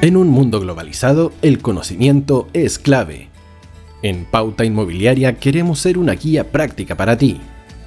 [0.00, 3.30] En un mundo globalizado, el conocimiento es clave.
[4.00, 7.40] En Pauta Inmobiliaria queremos ser una guía práctica para ti,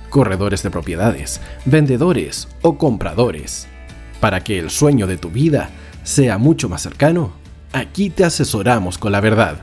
[0.09, 3.69] corredores de propiedades, vendedores o compradores.
[4.19, 5.69] Para que el sueño de tu vida
[6.03, 7.31] sea mucho más cercano,
[7.71, 9.61] aquí te asesoramos con la verdad.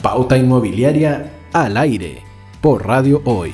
[0.00, 2.22] Pauta Inmobiliaria al aire
[2.62, 3.52] por Radio Hoy.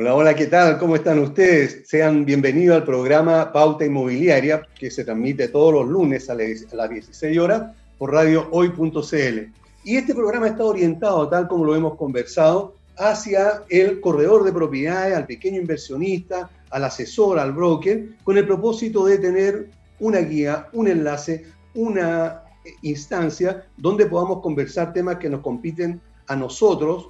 [0.00, 0.78] Hola, hola, ¿qué tal?
[0.78, 1.82] ¿Cómo están ustedes?
[1.86, 7.38] Sean bienvenidos al programa Pauta Inmobiliaria que se transmite todos los lunes a las 16
[7.38, 9.52] horas por radiohoy.cl.
[9.84, 15.14] Y este programa está orientado, tal como lo hemos conversado, hacia el corredor de propiedades,
[15.14, 20.88] al pequeño inversionista, al asesor, al broker, con el propósito de tener una guía, un
[20.88, 22.44] enlace, una
[22.80, 27.08] instancia donde podamos conversar temas que nos compiten a nosotros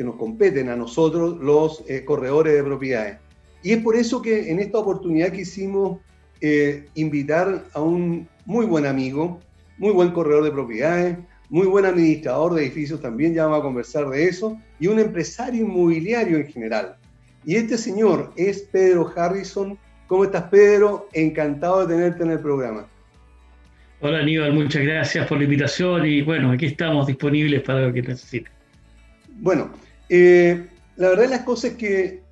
[0.00, 3.18] que nos competen a nosotros los eh, corredores de propiedades.
[3.62, 5.98] Y es por eso que en esta oportunidad quisimos
[6.40, 9.40] eh, invitar a un muy buen amigo,
[9.76, 11.18] muy buen corredor de propiedades,
[11.50, 15.66] muy buen administrador de edificios también, ya vamos a conversar de eso, y un empresario
[15.66, 16.96] inmobiliario en general.
[17.44, 19.76] Y este señor es Pedro Harrison.
[20.06, 21.10] ¿Cómo estás, Pedro?
[21.12, 22.86] Encantado de tenerte en el programa.
[24.00, 28.00] Hola, Aníbal, muchas gracias por la invitación y bueno, aquí estamos disponibles para lo que
[28.00, 28.50] necesiten.
[29.42, 29.70] Bueno,
[30.10, 30.66] eh,
[30.96, 32.22] la verdad de las cosas es que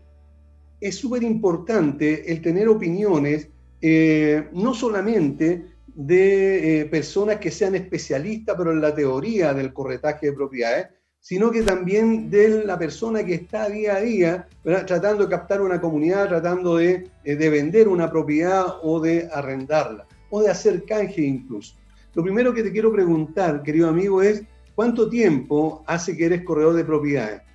[0.81, 3.49] es súper importante el tener opiniones,
[3.81, 10.27] eh, no solamente de eh, personas que sean especialistas, pero en la teoría del corretaje
[10.27, 10.89] de propiedades,
[11.21, 15.81] sino que también de la persona que está día a día tratando de captar una
[15.81, 21.77] comunidad, tratando de, de, vender una propiedad o de arrendarla, o de hacer canje incluso.
[22.15, 24.43] Lo primero que te quiero preguntar, querido amigo, es
[24.75, 27.48] ¿cuánto tiempo hace que eres corredor de propiedades?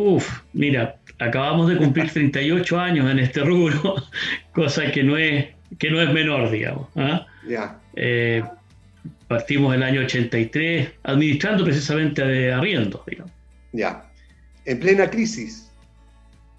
[0.00, 3.96] Uf, mira, acabamos de cumplir 38 años en este rubro,
[4.52, 5.46] cosa que no es,
[5.76, 6.86] que no es menor, digamos.
[6.94, 7.26] ¿ah?
[7.48, 7.80] Ya.
[7.96, 8.44] Eh,
[9.26, 13.32] partimos el año 83, administrando precisamente de arriendo, digamos.
[13.72, 14.04] Ya.
[14.66, 15.68] En plena crisis.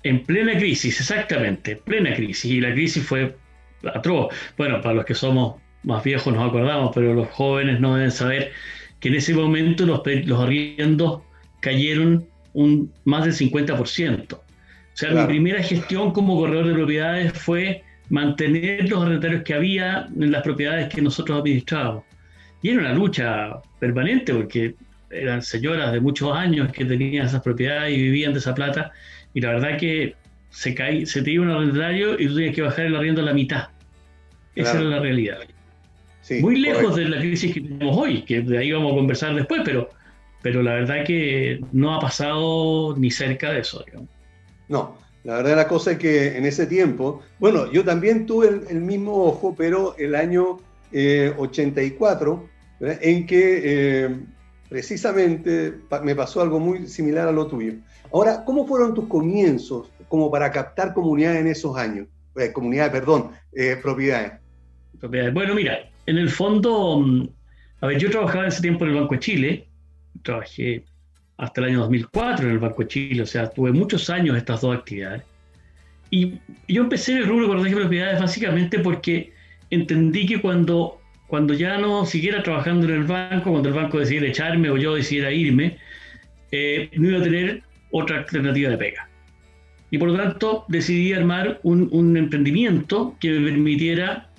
[0.04, 2.44] En plena crisis, exactamente, plena crisis.
[2.52, 3.38] Y la crisis fue
[3.86, 4.36] atroz.
[4.58, 8.52] Bueno, para los que somos más viejos nos acordamos, pero los jóvenes no deben saber
[9.00, 11.22] que en ese momento los, los arriendos
[11.62, 14.34] cayeron un, más del 50%.
[14.34, 14.42] O
[14.94, 20.32] sea, mi primera gestión como corredor de propiedades fue mantener los arrendatarios que había en
[20.32, 22.04] las propiedades que nosotros administrábamos.
[22.62, 24.76] Y era una lucha permanente porque
[25.10, 28.92] eran señoras de muchos años que tenían esas propiedades y vivían de esa plata.
[29.34, 30.16] Y la verdad que
[30.50, 33.26] se, cae, se te iba un arrendatario y tú tenías que bajar el arriendo a
[33.26, 33.70] la mitad.
[34.56, 35.38] Esa era la realidad.
[36.42, 39.62] Muy lejos de la crisis que tenemos hoy, que de ahí vamos a conversar después,
[39.64, 39.90] pero
[40.42, 43.84] pero la verdad que no ha pasado ni cerca de eso.
[44.68, 48.82] No, la verdad la cosa es que en ese tiempo, bueno, yo también tuve el,
[48.82, 50.58] mismo ojo, pero el año
[50.92, 52.50] 84,
[52.80, 54.20] eh, en que eh,
[54.70, 57.74] precisamente me pasó algo muy similar a lo tuyo.
[58.14, 62.08] Ahora, ¿cómo fueron tus comienzos como para captar comunidades en esos años?
[62.38, 63.32] Eh, comunidades, perdón,
[63.82, 64.34] propiedades.
[65.00, 65.34] Propiedades.
[65.34, 67.30] Bueno, mira, en el fondo, mm,
[67.82, 69.69] a ver, yo trabajaba en ese tiempo en el Banco de Chile
[70.24, 70.84] trabajé
[71.40, 74.62] hasta el año 2004 en el Banco de Chile, o sea, tuve muchos años estas
[74.62, 75.24] dos actividades.
[76.12, 79.31] Y yo empecé en el rubro de propiedades básicamente porque
[79.69, 84.28] entendí que cuando, cuando ya no siguiera trabajando en el banco, cuando el banco decidiera
[84.28, 85.78] echarme o yo decidiera irme,
[86.52, 89.09] eh, no iba a tener otra alternativa de pega.
[89.92, 94.30] Y por lo tanto decidí armar un, un emprendimiento que me permitiera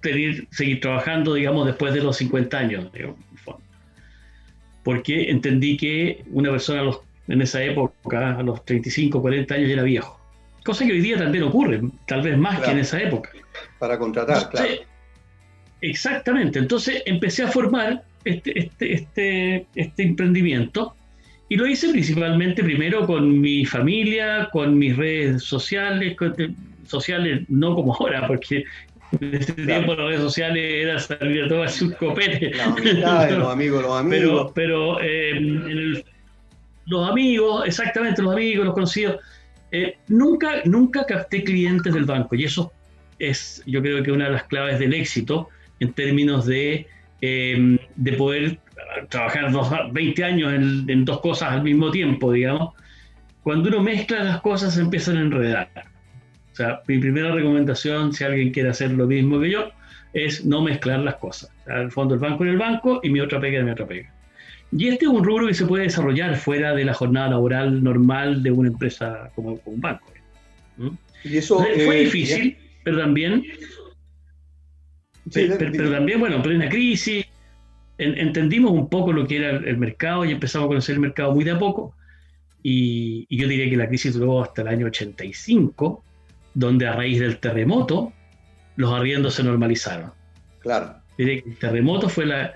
[0.00, 2.92] tener, seguir trabajando, digamos, después de los 50 años.
[2.92, 3.16] Digamos
[4.84, 6.90] porque entendí que una persona
[7.28, 10.20] en esa época, a los 35, 40 años, era viejo.
[10.64, 13.30] Cosa que hoy día también ocurre, tal vez más que en esa época.
[13.78, 14.68] Para contratar, claro.
[15.80, 16.58] Exactamente.
[16.58, 20.94] Entonces empecé a formar este, este, este, este emprendimiento
[21.48, 26.16] y lo hice principalmente primero con mi familia, con mis redes sociales,
[26.86, 28.64] sociales no como ahora, porque
[29.20, 32.52] en ese tiempo las redes sociales era salir a tomarse un copete.
[33.30, 34.52] los amigos, los amigos.
[34.54, 36.02] Pero, pero eh,
[36.86, 39.16] los amigos, exactamente, los amigos, los conocidos.
[39.70, 42.72] Eh, nunca, nunca capté clientes del banco y eso
[43.18, 45.48] es, yo creo que una de las claves del éxito
[45.80, 46.86] en términos de,
[47.22, 48.58] eh, de poder
[49.08, 49.50] trabajar
[49.92, 52.74] 20 años en, en dos cosas al mismo tiempo, digamos.
[53.42, 55.91] Cuando uno mezcla las cosas se empiezan a enredar.
[56.52, 59.70] O sea, mi primera recomendación, si alguien quiere hacer lo mismo que yo,
[60.12, 61.50] es no mezclar las cosas.
[61.62, 63.70] O sea, el fondo el banco en el banco y mi otra pega en mi
[63.70, 64.12] otra pega.
[64.70, 68.42] Y este es un rubro que se puede desarrollar fuera de la jornada laboral normal
[68.42, 70.06] de una empresa como, un banco.
[70.76, 70.88] ¿Mm?
[71.24, 72.56] Y eso fue eh, difícil.
[72.82, 73.44] pero también,
[75.32, 77.26] pero, también, bueno, en plena crisis,
[77.98, 81.44] entendimos un poco lo que era el mercado y empezamos a conocer el mercado muy
[81.44, 81.94] de a poco.
[82.62, 86.04] Y, y, yo diría que la crisis duró hasta el año 85,
[86.54, 88.12] donde a raíz del terremoto
[88.76, 90.12] los arriendos se normalizaron.
[90.60, 90.94] Claro.
[91.18, 92.54] El terremoto fue la,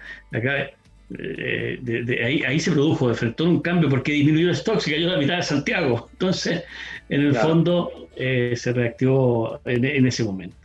[1.18, 5.08] eh, de, ahí, ahí, se produjo, enfrentó un cambio porque disminuyó el stock, se cayó
[5.08, 6.08] la mitad de Santiago.
[6.12, 6.64] Entonces,
[7.08, 10.56] en el fondo, eh, se reactivó en, ese momento.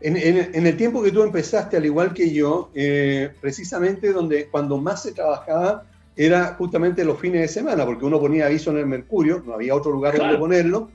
[0.00, 4.78] En, en, el tiempo que tú empezaste, al igual que yo, eh, precisamente donde cuando
[4.78, 5.84] más se trabajaba
[6.16, 9.74] era justamente los fines de semana, porque uno ponía aviso en el Mercurio, no había
[9.74, 10.90] otro lugar donde ponerlo,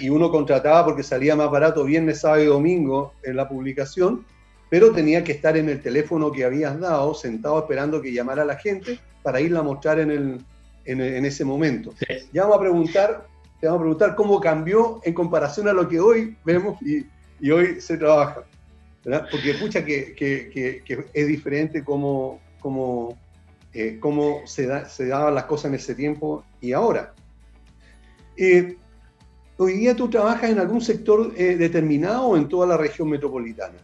[0.00, 4.24] y uno contrataba porque salía más barato viernes, sábado y domingo en la publicación,
[4.70, 8.56] pero tenía que estar en el teléfono que habías dado, sentado esperando que llamara la
[8.56, 10.44] gente para irla a mostrar en, el,
[10.84, 11.92] en, ese momento.
[12.32, 13.26] Ya vamos a preguntar,
[13.60, 17.06] te vamos a preguntar cómo cambió en comparación a lo que hoy vemos y,
[17.40, 18.44] y hoy se trabaja.
[19.30, 20.50] Porque escucha que, que,
[20.84, 23.16] que, es diferente cómo, cómo,
[23.72, 27.14] eh, cómo se, da, se daban las cosas en ese tiempo y ahora.
[28.36, 28.76] Eh,
[29.58, 33.78] ¿Hoy día tú trabajas en algún sector eh, determinado o en toda la región metropolitana?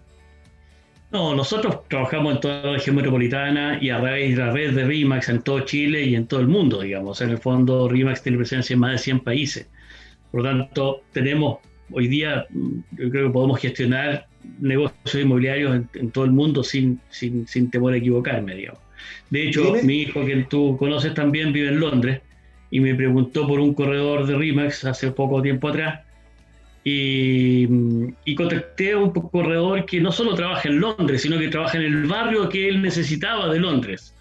[1.11, 4.85] No, nosotros trabajamos en toda la región metropolitana y a raíz de la red de
[4.85, 7.21] RIMAX en todo Chile y en todo el mundo, digamos.
[7.21, 9.67] En el fondo, RIMAX tiene presencia en más de 100 países.
[10.31, 11.59] Por lo tanto, tenemos
[11.91, 14.27] hoy día, mm, yo creo que podemos gestionar
[14.61, 18.81] negocios inmobiliarios en, todo el mundo sin, sin, sin, temor a equivocarme, digamos.
[19.31, 22.21] De hecho, mi hijo, que tú conoces también, vive en Londres
[22.73, 26.01] y me preguntó por un corredor de RIMAX hace poco tiempo atrás
[26.83, 27.67] y,
[28.35, 32.07] contacté a un corredor que no solo trabaja en Londres, sino que trabaja en el
[32.07, 34.15] barrio que él necesitaba de Londres.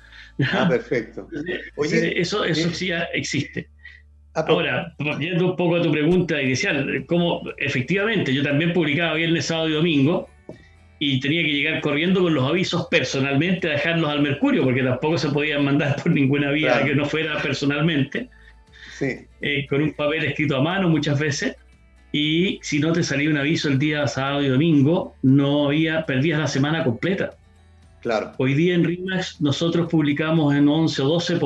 [0.51, 1.29] Ah, perfecto.
[1.77, 3.69] eso, eso sí existe.
[4.35, 9.45] Ah, Ahora, yendo un poco a tu pregunta inicial, como efectivamente yo también publicaba viernes,
[9.45, 10.29] sábado y domingo
[10.99, 15.17] y tenía que llegar corriendo con los avisos personalmente a dejarlos al Mercurio, porque tampoco
[15.17, 18.29] se podían mandar por ninguna vía que no fuera personalmente,
[19.01, 21.55] eh, con un papel escrito a mano muchas veces
[22.11, 26.39] y si no te salía un aviso el día sábado y domingo, no había, perdías
[26.39, 27.31] la semana completa.
[28.01, 28.33] Claro.
[28.37, 31.37] Hoy día en RIMAX nosotros publicamos en 11 o 12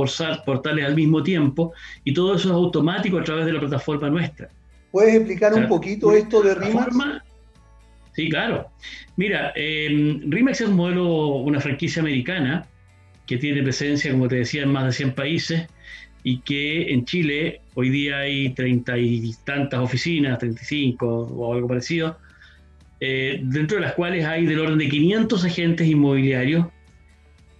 [0.45, 1.73] portales al mismo tiempo
[2.03, 4.49] y todo eso es automático a través de la plataforma nuestra.
[4.91, 6.95] ¿Puedes explicar un poquito esto de RIMAX?
[8.13, 8.69] Sí, claro.
[9.17, 12.65] Mira, eh, RIMAX es un modelo, una franquicia americana
[13.27, 15.67] que tiene presencia, como te decía, en más de 100 países
[16.27, 22.17] y que en Chile hoy día hay treinta y tantas oficinas, 35 o algo parecido,
[22.99, 26.65] eh, dentro de las cuales hay del orden de 500 agentes inmobiliarios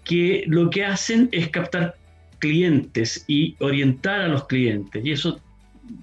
[0.04, 1.96] que lo que hacen es captar
[2.40, 5.06] clientes y orientar a los clientes.
[5.06, 5.40] Y eso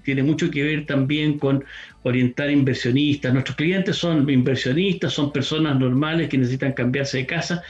[0.05, 1.65] tiene mucho que ver también con
[2.03, 3.33] orientar inversionistas.
[3.33, 7.61] Nuestros clientes son inversionistas, son personas normales que necesitan cambiarse de casa,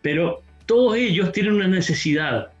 [0.00, 2.52] pero todos ellos tienen una necesidad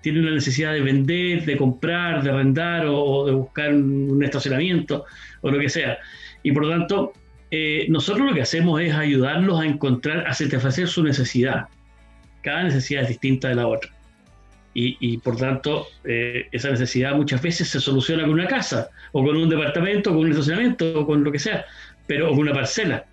[0.00, 5.04] tiene una necesidad de vender, de comprar, de arrendar o, de buscar un, estacionamiento
[5.40, 5.98] o lo que sea.
[6.42, 7.12] Y por lo tanto,
[7.50, 11.66] eh, nosotros lo que hacemos es ayudarlos a encontrar, a satisfacer su necesidad.
[12.42, 13.90] Cada necesidad es distinta de la otra.
[14.72, 19.24] Y, y por tanto, eh, esa necesidad muchas veces se soluciona con una casa, o
[19.24, 21.64] con un departamento, o con un estacionamiento, o con lo que sea,
[22.06, 23.04] pero con una parcela.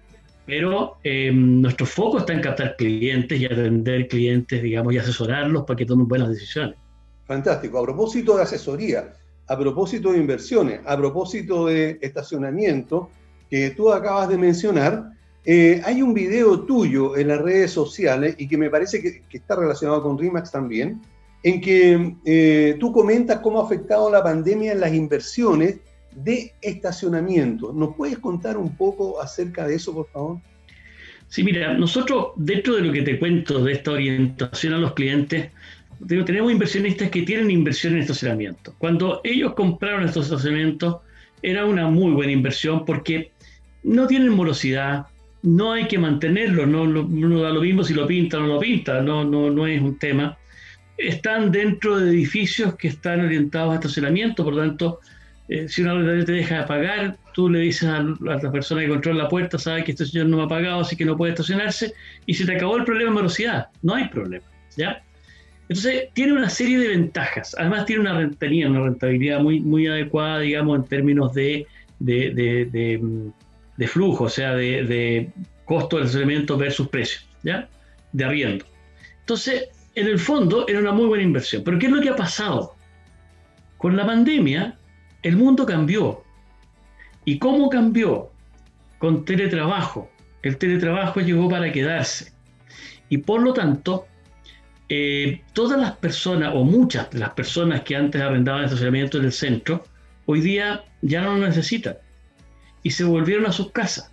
[0.48, 5.76] Pero eh, nuestro foco está en captar clientes y atender clientes, digamos, y asesorarlos para
[5.76, 6.78] que tomen buenas decisiones.
[7.26, 7.80] Fantástico.
[7.80, 9.14] A propósito de asesoría,
[9.46, 13.10] a propósito de inversiones, a propósito de estacionamiento
[13.50, 15.12] que tú acabas de mencionar,
[15.44, 19.58] eh, hay un video tuyo en las redes sociales y que me parece que, está
[19.58, 21.02] relacionado con RIMAX también,
[21.44, 25.78] en que eh, tú comentas cómo ha afectado la pandemia en las inversiones
[26.24, 27.72] de estacionamiento.
[27.74, 30.40] ¿Nos puedes contar un poco acerca de eso, por favor?
[31.30, 35.52] Sí, mira, nosotros dentro de lo que te cuento de esta orientación a los clientes,
[36.08, 38.74] tenemos inversionistas que tienen inversión en estacionamiento.
[38.78, 40.98] Cuando ellos compraron estos estacionamientos,
[41.42, 43.32] era una muy buena inversión porque
[43.84, 45.08] no tienen morosidad,
[45.44, 49.02] no hay que mantenerlo, no, da lo mismo si lo pinta o no lo pinta,
[49.02, 50.38] no, no, no es un tema.
[50.98, 55.00] Están dentro de edificios que están orientados a estacionamiento, por lo tanto,
[55.50, 59.24] eh, si una te deja de pagar, tú le dices a, la persona que controla
[59.24, 61.94] la puerta, sabe que este señor no me ha pagado, así que no puede estacionarse,
[62.26, 65.02] y se te acabó el problema de morosidad, no hay problema, ¿ya?
[65.70, 67.56] Entonces, tiene una serie de ventajas.
[67.58, 71.68] Además, tiene una rentabilidad, una rentabilidad muy, muy adecuada, digamos, en términos de,
[72.00, 75.30] de, flujo, o sea, de,
[75.66, 77.68] costo del estacionamiento versus precio, ¿ya?
[78.14, 78.66] De arriendo.
[79.20, 81.64] Entonces, en el fondo, era una muy buena inversión.
[81.66, 82.76] Pero, ¿qué es lo que ha pasado?
[83.78, 84.78] Con la pandemia,
[85.28, 86.24] el mundo cambió.
[87.26, 88.32] ¿Y cómo cambió?
[88.98, 90.10] con teletrabajo.
[90.42, 92.32] El teletrabajo llegó para quedarse.
[93.10, 94.08] Y por lo tanto,
[94.90, 99.32] eh, todas las personas, o muchas de las personas que antes arrendaban estacionamiento en el
[99.32, 99.84] centro,
[100.26, 101.98] hoy día ya no lo necesitan.
[102.84, 104.12] Y se volvieron a sus casas.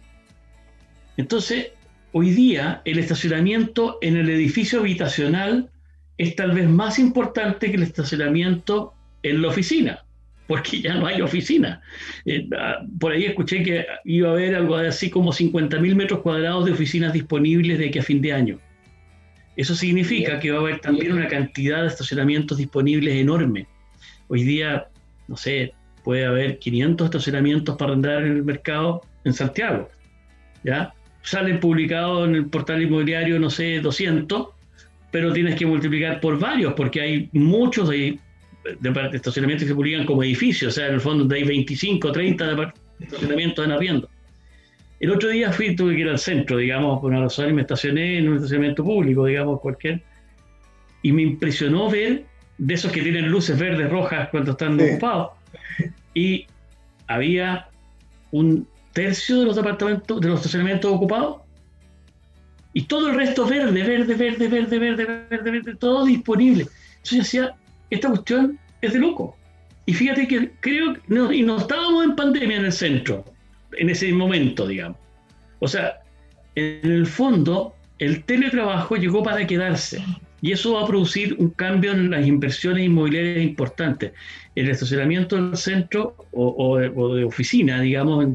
[1.16, 1.68] Entonces,
[2.12, 5.70] hoy día el estacionamiento en el edificio habitacional
[6.18, 10.03] es tal vez más importante que el estacionamiento en la oficina,
[10.46, 11.80] porque ya no hay oficina.
[12.24, 16.64] Eh, ah, por ahí escuché que iba a haber algo así como 50.000 metros cuadrados
[16.66, 18.58] de oficinas disponibles de aquí a fin de año.
[19.56, 23.66] Eso significa que va a haber también una cantidad de estacionamientos disponibles enorme.
[24.28, 24.88] Hoy día,
[25.28, 25.72] no sé,
[26.02, 29.88] puede haber 500 estacionamientos para arrendar en el mercado en Santiago.
[30.64, 30.92] ¿Ya?
[31.22, 34.48] Salen publicados en el portal inmobiliario, no sé, 200,
[35.10, 37.88] pero tienes que multiplicar por varios, porque hay muchos
[38.64, 42.72] de, estacionamientos que se publican como edificios, o sea, en el fondo hay 25, 30
[43.00, 44.08] estacionamientos en arriendo.
[45.00, 47.62] El otro día fui, tuve que ir al centro, digamos, por una razón, y me
[47.62, 50.02] estacioné en un estacionamiento público, digamos, cualquier,
[51.02, 52.24] y me impresionó ver
[52.56, 55.32] de esos que tienen luces verdes, rojas cuando están ocupados,
[56.14, 56.46] y
[57.06, 57.68] había
[58.30, 61.42] un tercio de los departamentos, de los estacionamientos ocupados,
[62.72, 66.66] y todo el resto verde, verde, verde, verde, verde, verde, verde, todo disponible.
[66.96, 67.56] Entonces yo decía,
[67.90, 69.36] esta cuestión es de loco.
[69.86, 73.24] Y fíjate que creo, no, y no estábamos en pandemia en el centro,
[73.76, 74.98] en ese momento, digamos.
[75.58, 76.00] O sea,
[76.54, 80.02] en el fondo, el teletrabajo llegó para quedarse.
[80.40, 84.12] Y eso va a producir un cambio en las inversiones inmobiliarias importantes.
[84.54, 88.26] El estacionamiento del centro o, de, oficina, digamos,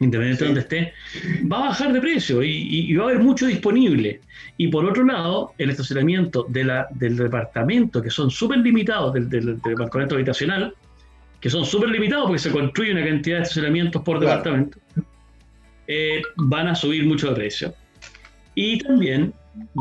[0.00, 4.20] independientemente de donde esté, va a bajar de precio y, va a haber mucho disponible.
[4.56, 9.28] Y por otro lado, el estacionamiento de la, del departamento, que son súper limitados del,
[9.28, 10.74] del, departamento habitacional,
[11.40, 14.78] que son súper limitados porque se construye una cantidad de estacionamientos por departamento,
[15.86, 17.74] eh, van a subir mucho de precio.
[18.54, 19.32] Y también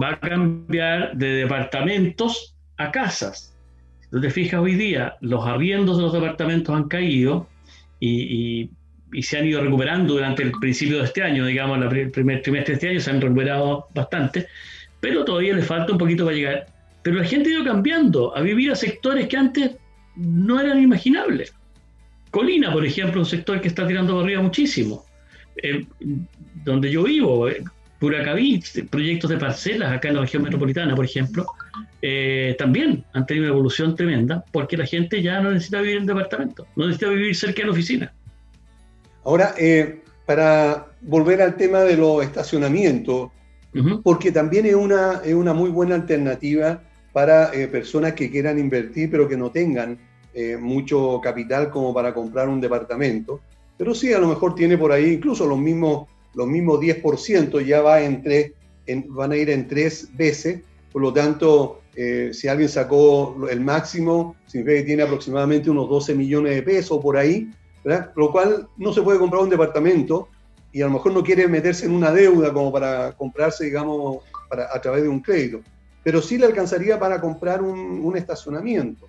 [0.01, 3.55] va a cambiar de departamentos a casas.
[4.01, 7.47] Si tú te fijas hoy día, los arriendos de los departamentos han caído
[7.99, 8.69] y y
[9.21, 12.75] se han ido recuperando durante el principio de este año, digamos, el primer trimestre de
[12.75, 14.47] este año se han recuperado bastante,
[14.99, 16.65] pero todavía le falta un poquito para llegar.
[17.03, 19.71] Pero la gente ha ido cambiando a vivir a sectores que antes
[20.15, 21.53] no eran imaginables.
[22.31, 25.05] Colina, por ejemplo, un sector que está tirando para arriba muchísimo.
[25.61, 25.85] Eh,
[26.65, 27.63] donde yo vivo, eh,
[28.89, 31.45] proyectos de parcelas acá en la región metropolitana, por ejemplo,
[32.01, 36.05] eh, también han tenido una evolución tremenda porque la gente ya no necesita vivir en
[36.05, 38.13] departamento, no necesita vivir cerca de la oficina.
[39.25, 43.31] Ahora, eh, para volver al tema de los estacionamientos,
[44.03, 49.11] porque también es una, es una muy buena alternativa para eh, personas que quieran invertir
[49.11, 49.97] pero que no tengan
[50.33, 53.41] eh, mucho capital como para comprar un departamento.
[53.77, 57.81] Pero sí, a lo mejor tiene por ahí incluso los mismos, los mismos 10%, ya
[57.81, 58.23] va en
[59.09, 60.61] van a ir en tres veces.
[60.93, 61.81] Por lo tanto,
[62.31, 67.17] si alguien sacó el máximo, significa que tiene aproximadamente unos 12 millones de pesos por
[67.17, 67.49] ahí,
[68.15, 70.29] lo cual no se puede comprar un departamento
[70.71, 74.17] y a lo mejor no quiere meterse en una deuda como para comprarse, digamos,
[74.51, 75.61] a través de un crédito,
[76.03, 79.07] pero sí le alcanzaría para comprar un, estacionamiento.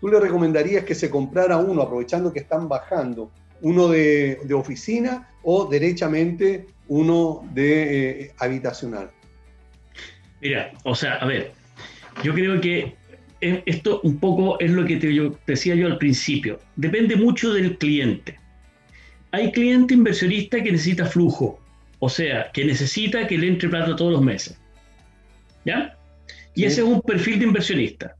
[0.00, 3.30] ¿Tú le recomendarías que se comprara uno, aprovechando que están bajando,
[3.62, 9.10] uno de, oficina o derechamente uno de eh, habitacional?
[10.40, 11.52] Mira, o sea, a ver,
[12.22, 12.94] yo creo que
[13.40, 16.60] esto un poco es lo que te, yo, decía yo al principio.
[16.76, 18.38] Depende mucho del cliente.
[19.32, 21.60] Hay cliente inversionista que necesita flujo,
[22.00, 24.60] o sea, que necesita que le entre plata todos los meses.
[25.64, 25.96] ¿Ya?
[26.54, 28.16] Y ese es un perfil de inversionista.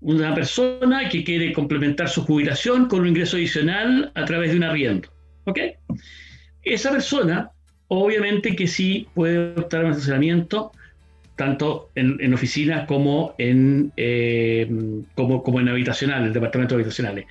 [0.00, 4.64] Una persona que quiere complementar su jubilación con un ingreso adicional a través de un
[4.64, 5.08] arriendo.
[5.44, 5.58] ¿Ok?
[6.62, 7.50] Esa persona,
[7.88, 10.72] obviamente que sí puede optar a un estacionamiento
[11.36, 14.68] tanto en, oficinas como en, eh,
[15.14, 17.26] como, como, en habitacional, el departamento habitacionales.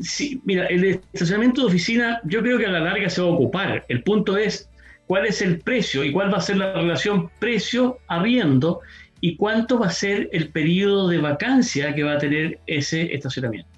[0.00, 3.32] Sí, mira, el estacionamiento de oficina yo creo que a la larga se va a
[3.32, 3.84] ocupar.
[3.88, 4.70] El punto es
[5.06, 8.80] cuál es el precio y cuál va a ser la relación precio-arriendo
[9.20, 13.68] y cuánto va a ser el periodo de vacancia que va a tener ese estacionamiento.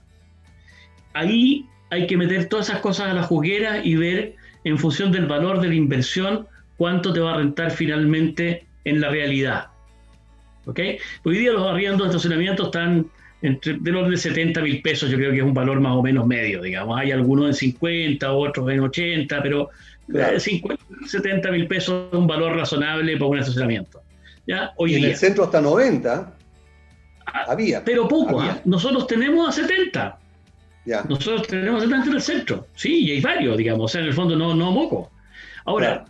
[1.14, 5.26] Ahí hay que meter todas esas cosas a la juguera y ver en función del
[5.26, 9.66] valor de la inversión cuánto te va a rentar finalmente en la realidad.
[10.66, 10.80] ¿Ok?
[11.24, 13.06] Hoy día los arriendos de estacionamiento están
[13.42, 16.02] entre, de los de 70 mil pesos, yo creo que es un valor más o
[16.02, 16.98] menos medio, digamos.
[16.98, 19.68] Hay algunos en 50, otros en 80, pero
[20.38, 24.02] 50, 70 mil pesos es un valor razonable para un estacionamiento.
[24.46, 24.72] ¿Ya?
[24.76, 26.34] Hoy en el centro hasta 90.
[27.26, 27.84] Ah, había.
[27.84, 28.60] Pero poco, ¿ah?
[28.64, 30.18] nosotros tenemos a 70.
[31.08, 34.12] Nosotros tenemos tanto en el centro, sí, y hay varios, digamos, o sea, en el
[34.12, 35.10] fondo no, no moco.
[35.64, 36.04] Ahora,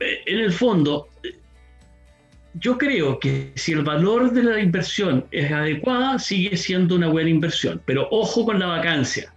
[0.00, 1.08] eh, en el fondo,
[2.54, 7.30] yo creo que si el valor de la inversión es adecuada, sigue siendo una buena
[7.30, 7.80] inversión.
[7.84, 9.32] Pero ojo con la vacancia,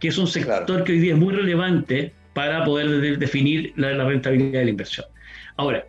[0.00, 4.60] que es un sector que hoy día es muy relevante para poder definir la, rentabilidad
[4.60, 5.06] de la inversión.
[5.56, 5.86] Ahora,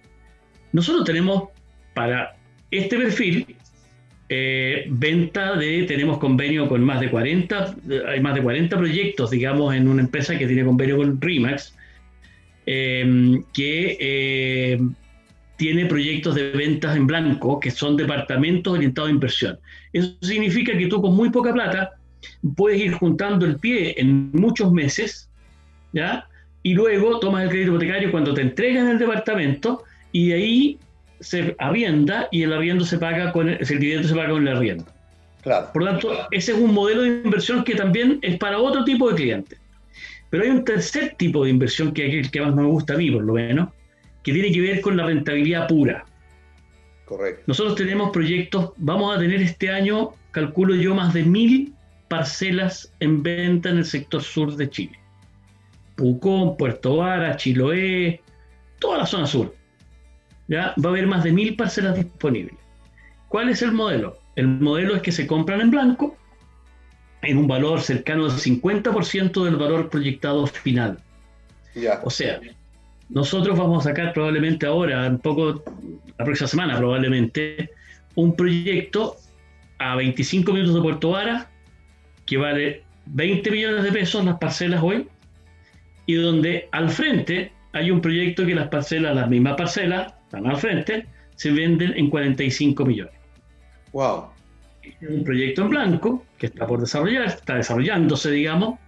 [0.72, 1.50] nosotros tenemos
[1.94, 2.36] para
[2.70, 3.56] este perfil
[4.30, 7.76] eh, venta de, tenemos convenio con más de 40,
[8.08, 11.76] hay más de 40 proyectos, digamos, en una empresa que tiene convenio con RIMAX,
[12.66, 14.80] eh, que eh,
[15.64, 19.58] tiene proyectos de ventas en blanco, que son departamentos orientados a inversión.
[19.94, 21.94] Eso significa que tú con muy poca plata
[22.58, 25.30] puedes ir juntando el pie en muchos meses,
[25.94, 26.28] ¿ya?
[26.64, 30.80] Y luego tomas el crédito hipotecario cuando te entregan el departamento y de ahí
[31.22, 34.58] se arrienda y el arriendo se paga con el, el dividendo se paga con el
[34.58, 34.86] arriendo.
[35.44, 35.70] Claro.
[35.72, 39.10] Por lo tanto, ese es un modelo de inversión que también es para otro tipo
[39.10, 39.60] de clientes.
[40.30, 42.98] Pero hay un tercer tipo de inversión que es el que más me gusta a
[42.98, 43.70] mí, por lo menos,
[44.24, 46.06] que tiene que ver con la rentabilidad pura.
[47.06, 47.44] Correcto.
[47.48, 51.74] Nosotros tenemos proyectos, vamos a tener este año, calculo yo, más de mil
[52.08, 55.00] parcelas en venta en el sector sur de Chile.
[55.96, 58.22] Pucón, Puerto Vara, Chiloé,
[58.80, 59.54] toda la zona sur.
[60.48, 60.74] ¿Ya?
[60.84, 62.56] Va a haber más de mil parcelas disponibles.
[63.30, 64.18] ¿Cuál es el modelo?
[64.36, 66.18] El modelo es que se compran en blanco
[67.24, 71.00] en un valor cercano al 50% del valor proyectado final.
[71.74, 72.02] Ya.
[72.04, 72.40] O sea,
[73.14, 75.64] nosotros vamos a sacar probablemente ahora, un poco,
[76.18, 77.70] la próxima semana probablemente,
[78.16, 79.16] un proyecto
[79.78, 81.50] a 25 minutos de Puerto Vara
[82.26, 85.08] que vale 20 millones de pesos las parcelas hoy
[86.06, 90.58] y donde al frente hay un proyecto que las parcelas, las mismas parcelas, están al
[90.58, 91.06] frente,
[91.36, 93.14] se venden en 45 millones.
[93.92, 94.26] Wow.
[95.08, 98.80] un proyecto en blanco que está por desarrollar, está desarrollándose, digamos,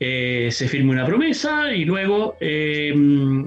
[0.00, 2.92] eh, se firma una promesa y luego, eh,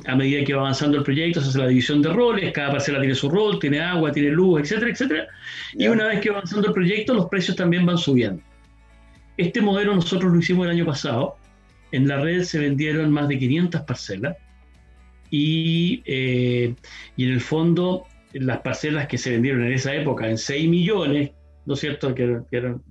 [0.05, 2.99] a medida que va avanzando el proyecto, se hace la división de roles, cada parcela
[2.99, 5.27] tiene su rol, tiene agua, tiene luz, etcétera, etcétera.
[5.73, 8.41] Y una vez que va avanzando el proyecto, los precios también van subiendo.
[9.37, 11.37] Este modelo nosotros lo hicimos el año pasado.
[11.93, 14.35] En la red se vendieron más de 500 parcelas
[15.29, 16.75] y, eh,
[17.15, 21.31] y en el fondo las parcelas que se vendieron en esa época en 6 millones,
[21.65, 22.13] ¿no es cierto?
[22.13, 22.81] Que, que eran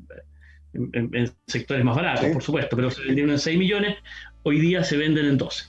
[0.73, 3.97] en, sectores más baratos, por supuesto, pero se vendieron en 6 millones,
[4.43, 5.65] hoy día se venden en 12.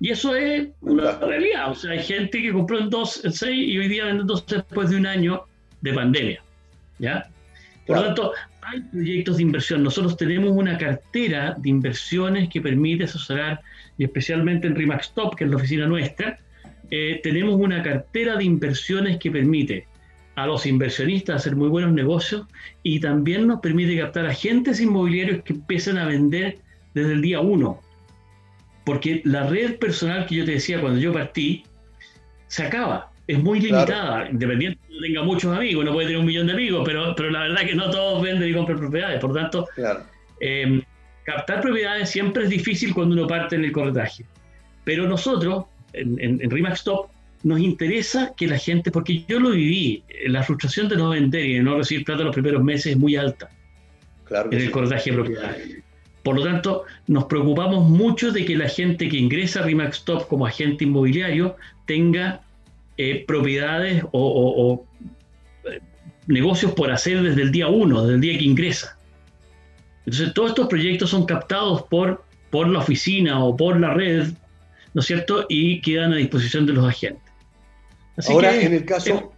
[0.00, 1.70] Y eso es una realidad.
[1.70, 4.56] O sea, hay gente que compró en 2, en 6 y hoy día venden 12
[4.56, 5.44] después de un año
[5.80, 6.42] de pandemia.
[6.98, 7.28] ¿Ya?
[7.86, 8.32] Por lo tanto,
[8.62, 9.82] hay proyectos de inversión.
[9.82, 13.60] Nosotros tenemos una cartera de inversiones que permite asesorar,
[13.96, 16.38] y especialmente en Rimax Top, que es la oficina nuestra,
[16.90, 19.86] eh, tenemos una cartera de inversiones que permite
[20.36, 22.46] a los inversionistas hacer muy buenos negocios
[22.82, 26.58] y también nos permite captar agentes inmobiliarios que empiecen a vender
[26.94, 27.80] desde el día uno.
[28.84, 31.64] Porque la red personal que yo te decía cuando yo partí
[32.48, 36.26] se acaba, es muy limitada, independiente de que tenga muchos amigos, no puede tener un
[36.26, 39.18] millón de amigos, pero, pero la verdad es que no todos venden y compran propiedades.
[39.20, 39.66] Por tanto,
[40.38, 40.82] em,
[41.24, 44.26] captar propiedades siempre es difícil cuando uno parte en el corretaje.
[44.84, 47.08] Pero nosotros, en, en, en Remax Top,
[47.46, 51.54] nos interesa que la gente, porque yo lo viví, la frustración de no vender y
[51.54, 53.48] de no recibir plata los primeros meses es muy alta
[54.24, 55.78] claro en el cortaje de propiedades.
[56.24, 60.26] Por lo tanto, nos preocupamos mucho de que la gente que ingresa a Remax Top
[60.26, 61.54] como agente inmobiliario
[61.86, 62.40] tenga
[62.96, 64.84] eh, propiedades o,
[65.70, 65.80] eh,
[66.26, 68.98] negocios por hacer desde el día uno, desde el día que ingresa.
[70.04, 74.32] Entonces, todos estos proyectos son captados por, por la oficina o por la red,
[74.94, 75.46] ¿no es cierto?
[75.48, 77.25] Y quedan a disposición de los agentes.
[78.28, 79.32] Ahora, en el caso,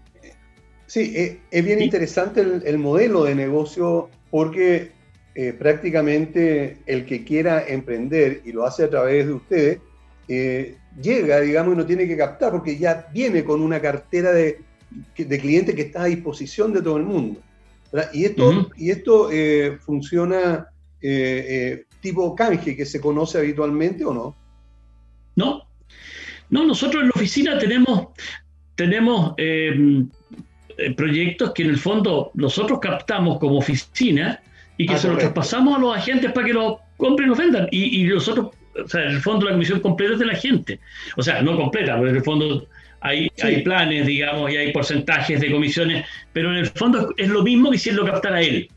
[0.87, 4.93] sí, eh, es bien interesante el, modelo de negocio porque
[5.35, 9.79] eh, prácticamente el que quiera emprender y lo hace a través de ustedes,
[10.29, 14.61] eh, llega, digamos, y no tiene que captar porque ya viene con una cartera de,
[15.17, 17.41] de clientes que está a disposición de todo el mundo.
[18.13, 19.31] Y esto, y esto
[19.81, 20.69] funciona
[22.01, 24.37] tipo canje que se conoce habitualmente o no?
[25.37, 25.69] No,
[26.51, 28.09] no, nosotros en la oficina tenemos,
[28.79, 30.05] tenemos eh,
[30.79, 34.41] eh, proyectos que en el fondo nosotros captamos como oficina
[34.77, 37.35] y que ah, se los traspasamos a los agentes para que lo compren y lo
[37.37, 37.69] vendan.
[37.73, 38.51] Y, nosotros,
[38.83, 40.79] o sea, en el fondo la comisión completa es de la gente.
[41.17, 42.69] O sea, no completa, pero en el fondo
[43.01, 47.43] hay, hay planes, digamos, y hay porcentajes de comisiones, pero en el fondo es lo
[47.43, 48.69] mismo que si él lo captara él.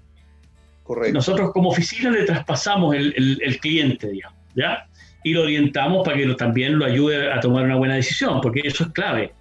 [0.82, 1.14] Correcto.
[1.14, 4.88] Nosotros como oficina le traspasamos el, el, cliente, digamos, ¿ya?
[5.24, 8.62] Y lo orientamos para que lo, también lo ayude a tomar una buena decisión, porque
[8.64, 9.34] eso es clave.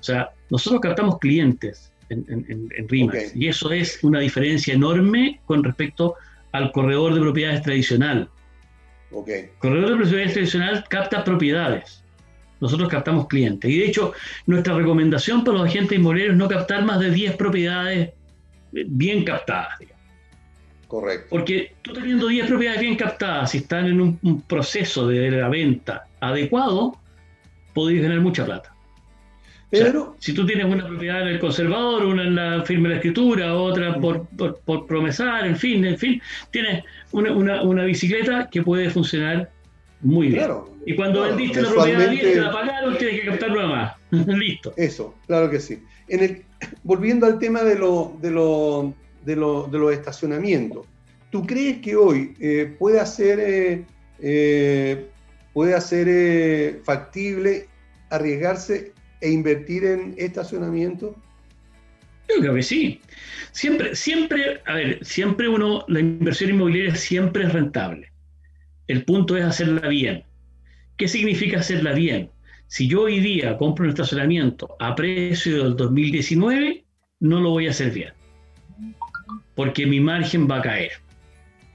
[0.00, 2.68] O sea, nosotros captamos clientes en, en,
[3.34, 6.16] y eso es una diferencia enorme con respecto
[6.52, 8.28] al corredor de propiedades tradicional.
[9.12, 9.50] Okay.
[9.58, 12.02] Corredor de propiedades tradicional capta propiedades.
[12.60, 13.70] Nosotros captamos clientes.
[13.70, 14.12] Y de hecho,
[14.46, 18.10] nuestra recomendación para los agentes inmobiliarios es no captar más de 10 propiedades
[18.72, 19.78] bien captadas.
[20.86, 21.26] Correcto.
[21.30, 26.04] Porque tú teniendo 10 propiedades bien captadas, si están en un, proceso de la venta
[26.20, 26.98] adecuado,
[27.72, 28.74] podéis ganar mucha plata.
[30.18, 33.54] Si tú tienes una propiedad en el conservador, una en la firma de la escritura,
[33.54, 39.48] otra por, por, promesar, en fin, en fin, tienes una, una, bicicleta que puede funcionar
[40.00, 40.48] muy bien.
[40.86, 43.68] y cuando vendiste la propiedad bien, te la pagaron, tienes que captar nueva
[44.10, 44.26] más.
[44.26, 44.72] Listo.
[44.76, 45.80] Eso, claro que sí.
[46.08, 46.42] En el,
[46.82, 48.92] volviendo al tema de, lo, de, lo,
[49.24, 50.84] de, lo, de los estacionamientos,
[51.30, 53.84] ¿tú crees que hoy eh, puede hacer, eh,
[54.18, 55.06] eh,
[55.52, 57.68] puede hacer factible
[58.08, 61.16] arriesgarse e invertir en estacionamiento?
[62.28, 63.00] Yo creo que sí.
[63.52, 68.12] Siempre, siempre, a ver, siempre uno, la inversión inmobiliaria siempre es rentable.
[68.86, 70.24] El punto es hacerla bien.
[70.96, 72.30] ¿Qué significa hacerla bien?
[72.66, 76.84] Si yo hoy día compro un estacionamiento a precio del 2019,
[77.20, 78.12] no lo voy a hacer bien.
[79.56, 80.92] Porque mi margen va a caer.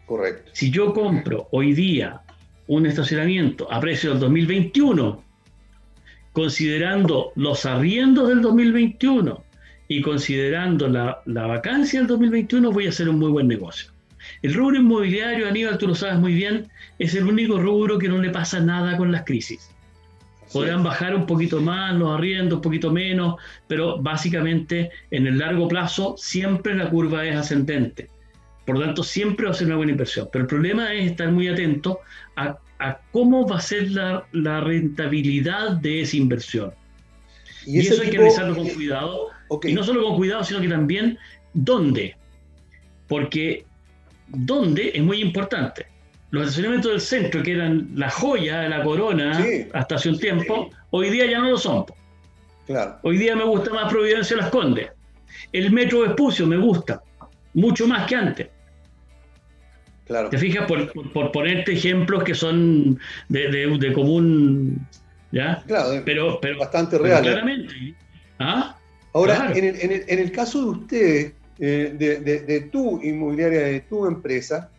[0.05, 0.51] Correcto.
[0.53, 2.21] Si yo compro hoy día
[2.67, 5.24] un estacionamiento a precio del 2021,
[6.35, 9.41] considerando los arriendos del 2021
[9.87, 13.91] y considerando la, vacancia del 2021, voy a hacer un muy buen negocio.
[14.41, 16.67] El rubro inmobiliario, Aníbal, tú lo sabes muy bien,
[16.99, 19.71] es el único rubro que no le pasa nada con las crisis.
[20.51, 23.35] Podrán bajar un poquito más los arriendos, un poquito menos,
[23.67, 28.09] pero básicamente en el largo plazo siempre la curva es ascendente.
[28.65, 30.27] Por lo tanto, siempre va a ser una buena inversión.
[30.33, 31.99] Pero el problema es estar muy atento
[32.35, 34.25] a a cómo va a ser la,
[34.61, 36.73] rentabilidad de esa inversión.
[37.65, 39.27] Y, eso hay que realizarlo con cuidado.
[39.63, 41.17] Y no solo con cuidado, sino que también
[41.53, 42.15] dónde.
[43.07, 43.65] Porque
[44.27, 45.87] dónde es muy importante.
[46.31, 50.69] Los estacionamientos del centro, que eran la joya de la corona hasta hace un tiempo,
[50.89, 51.85] hoy día ya no lo son.
[52.65, 52.97] Claro.
[53.03, 54.89] Hoy día me gusta más Providencia Las Condes.
[55.51, 57.01] El metro Vespucio me gusta,
[57.53, 58.47] mucho más que antes.
[60.05, 60.67] ¿Te fijas?
[60.67, 64.87] Por, ponerte ejemplos que son de, común.
[65.31, 65.63] ¿Ya?
[65.65, 67.23] Claro, pero, pero bastante real.
[67.23, 67.95] Claramente.
[68.39, 68.77] ¿Ah?
[69.13, 74.69] Ahora, en, el, en, el, caso de usted, eh, de, tu inmobiliaria, de tu empresa,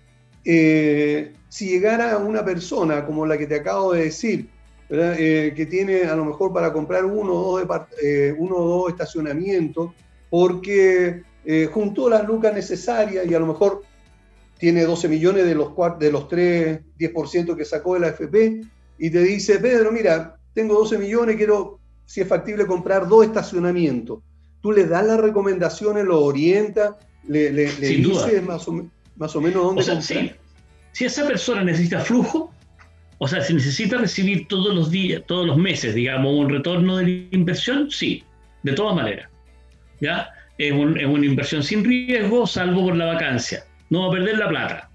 [0.44, 4.48] eh, si llegara una persona como la que te acabo de decir,
[4.90, 7.80] eh, que tiene a lo mejor para comprar uno o dos,
[8.36, 9.90] uno o dos estacionamientos,
[10.30, 11.22] porque
[11.72, 13.82] juntó las lucas necesarias y a lo mejor
[14.58, 18.62] tiene 12 millones de los, de los 3, 10% que sacó de la FP,
[18.98, 24.20] y te dice, Pedro, mira, tengo 12 millones, quiero, si es factible, comprar dos estacionamientos.
[24.62, 26.94] Tú le das las recomendaciones, lo orientas,
[27.28, 30.00] le, le, dices más o, más o, menos dónde o
[30.92, 32.52] Si esa persona necesita flujo,
[33.18, 37.04] o sea, si necesita recibir todos los días, todos los meses, digamos, un retorno de
[37.04, 38.24] la inversión, sí,
[38.62, 39.28] de todas maneras.
[40.00, 40.28] ¿Ya?
[40.58, 44.48] Es, es una inversión sin riesgo, salvo por la vacancia no va a perder la
[44.48, 44.90] plata.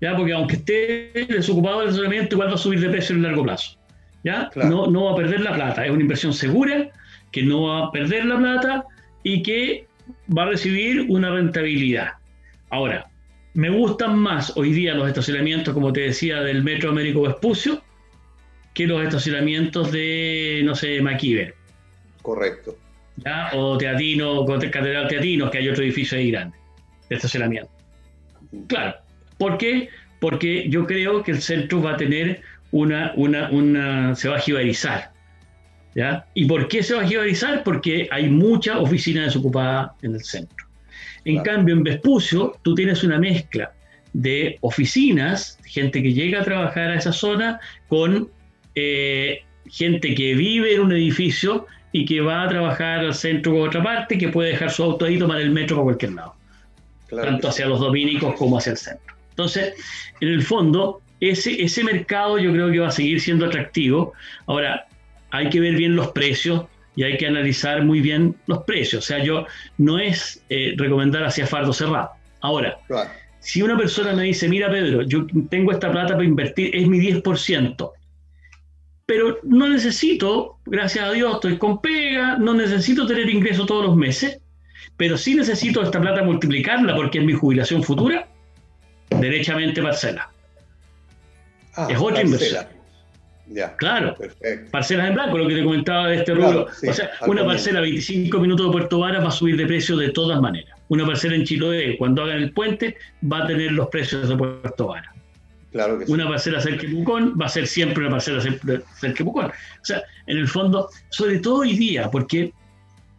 [0.00, 0.16] ¿ya?
[0.16, 3.44] Porque aunque esté desocupado del asesoramiento, igual va a subir de precio en el largo
[3.44, 3.78] plazo.
[4.24, 4.50] ¿ya?
[4.56, 5.84] No, no va a perder la plata.
[5.84, 6.90] Es una inversión segura,
[7.32, 8.84] que no va a perder la plata
[9.22, 9.86] y que
[10.36, 12.12] va a recibir una rentabilidad.
[12.70, 13.08] Ahora,
[13.54, 17.82] me gustan más hoy día los estacionamientos, como te decía, del Metro Américo Vespucio,
[18.74, 21.54] que los estacionamientos de, no sé, McKeever.
[22.22, 22.76] Correcto.
[23.16, 23.50] ¿ya?
[23.54, 26.56] O Teatino, Catedral Teatinos, que hay otro edificio ahí grande,
[27.08, 27.70] de estacionamiento.
[28.68, 28.94] Claro.
[29.38, 29.88] ¿Por qué?
[30.20, 34.40] Porque yo creo que el centro va a tener una, una, una se va a
[34.40, 35.10] jibarizar.
[35.94, 36.26] ¿ya?
[36.34, 37.62] ¿Y por qué se va a jibarizar?
[37.62, 40.66] Porque hay mucha oficina desocupada en el centro.
[41.24, 43.72] En cambio, en Vespucio, tú tienes una mezcla
[44.12, 48.30] de oficinas, gente que llega a trabajar a esa zona, con
[48.74, 53.68] eh, gente que vive en un edificio y que va a trabajar al centro por
[53.68, 56.36] otra parte, que puede dejar su auto ahí y tomar el metro por cualquier lado
[57.08, 59.14] tanto hacia los dominicos como hacia el centro.
[59.30, 59.74] Entonces,
[60.20, 64.12] en el fondo, ese, ese mercado yo creo que va a seguir siendo atractivo.
[64.46, 64.86] Ahora,
[65.30, 66.64] hay que ver bien los precios
[66.94, 69.04] y hay que analizar muy bien los precios.
[69.04, 69.46] O sea, yo
[69.78, 72.10] no es eh, recomendar hacia fardo cerrado.
[72.40, 72.78] Ahora,
[73.40, 76.98] si una persona me dice, mira Pedro, yo tengo esta plata para invertir, es mi
[76.98, 77.92] 10%,
[79.04, 83.96] pero no necesito, gracias a Dios, estoy con pega, no necesito tener ingreso todos los
[83.96, 84.40] meses,
[84.96, 88.28] pero si necesito esta plata multiplicarla porque es mi jubilación futura,
[89.10, 90.30] derechamente parcela.
[91.74, 92.66] Ah, es otra inversión.
[93.76, 94.16] claro,
[94.70, 96.66] parcelas en blanco, lo que te comentaba de este rubro.
[96.66, 100.10] o sea, una parcela 25 minutos de Puerto Varas va a subir de precio de
[100.10, 100.78] todas maneras.
[100.88, 102.96] una parcela en Chiloé, cuando hagan el puente,
[103.30, 105.12] va a tener los precios de Puerto Vara.
[105.72, 106.12] Claro que sí.
[106.12, 109.46] Una parcela cerca de Pucón va a ser siempre una parcela cerca de Pucón.
[109.46, 112.52] O sea, en el fondo, sobre todo hoy día, porque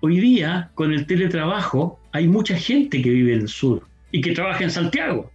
[0.01, 4.31] hoy día con el teletrabajo hay mucha gente que vive en el sur y que
[4.31, 5.31] trabaja en Santiago.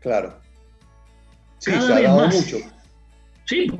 [0.00, 0.38] Claro.
[1.58, 2.58] Sí, se ha dado mucho.
[3.44, 3.70] Sí.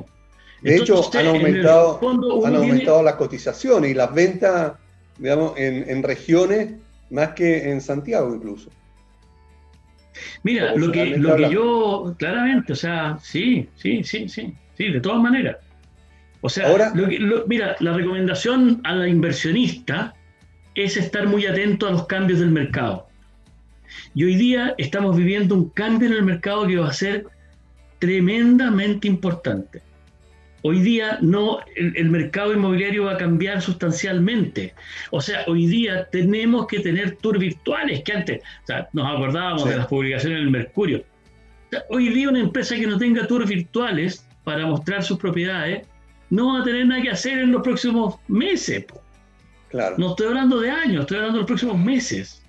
[0.61, 1.99] De hecho, han aumentado,
[2.45, 4.73] han aumentado las cotizaciones y las ventas,
[5.17, 6.73] digamos, en, regiones
[7.09, 8.69] más que en Santiago incluso.
[10.43, 14.99] Mira, lo que, lo que yo, claramente, o sea, sí, sí, sí, sí, sí, de
[14.99, 15.57] todas maneras.
[16.41, 16.93] O sea, Ahora,
[17.47, 20.13] mira, la recomendación a la inversionista
[20.75, 23.07] es estar muy atento a los cambios del mercado.
[24.13, 27.25] Y hoy día estamos viviendo un cambio en el mercado que va a ser
[27.99, 29.81] tremendamente importante.
[30.61, 34.73] Hoy día no, el, mercado inmobiliario va a cambiar sustancialmente.
[35.09, 38.41] O sea, hoy día tenemos que tener tours virtuales, que antes
[38.91, 41.03] nos acordábamos de las publicaciones en el Mercurio.
[41.89, 45.87] hoy día una empresa que no tenga tours virtuales para mostrar sus propiedades
[46.29, 48.85] no va a tener nada que hacer en los próximos meses.
[49.69, 49.95] Claro.
[49.97, 52.43] No estoy hablando de años, estoy hablando de los próximos meses.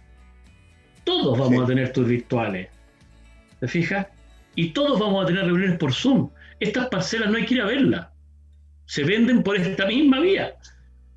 [1.04, 2.68] Todos vamos a tener tours virtuales.
[3.60, 4.06] ¿Te fijas?
[4.54, 6.30] Y todos vamos a tener reuniones por Zoom.
[6.60, 8.08] Estas parcelas no hay que ir a verlas.
[8.86, 10.54] Se venden por esta misma vía.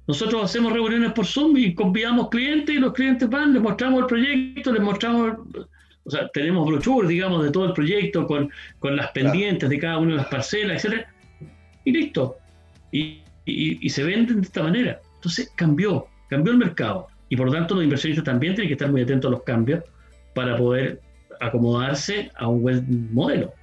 [0.08, 4.08] Nosotros hacemos reuniones por Zoom y convidamos clientes y los clientes van, les mostramos el
[4.08, 5.38] proyecto, les mostramos,
[6.04, 10.12] o sea, tenemos brochures, digamos, de todo el proyecto con, las pendientes de cada una
[10.12, 11.06] de las parcelas, etc.
[11.86, 12.38] Y listo.
[12.94, 15.02] Y, se venden de esta manera.
[15.16, 17.08] Entonces cambió, cambió el mercado.
[17.28, 19.84] Y por tanto los inversionistas también tienen que estar muy atentos a los cambios
[20.34, 21.02] para poder
[21.42, 23.54] acomodarse a un buen modelo.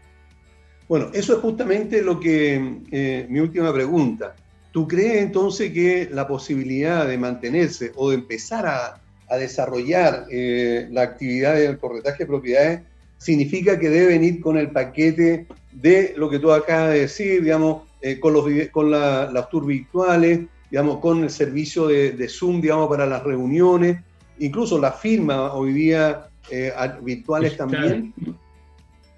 [0.88, 4.34] Bueno, eso es justamente lo que eh, mi última pregunta.
[4.72, 9.00] ¿Tú crees entonces que la posibilidad de mantenerse o de empezar a,
[9.38, 12.80] desarrollar eh, la actividad del corretaje de propiedades
[13.16, 17.82] significa que debe venir con el paquete de lo que tú acabas de decir, digamos,
[18.02, 22.88] eh, con, los, con las tours virtuales, digamos, con el servicio de, de, Zoom, digamos,
[22.88, 24.00] para las reuniones,
[24.38, 28.14] incluso la firma hoy día eh, virtuales también.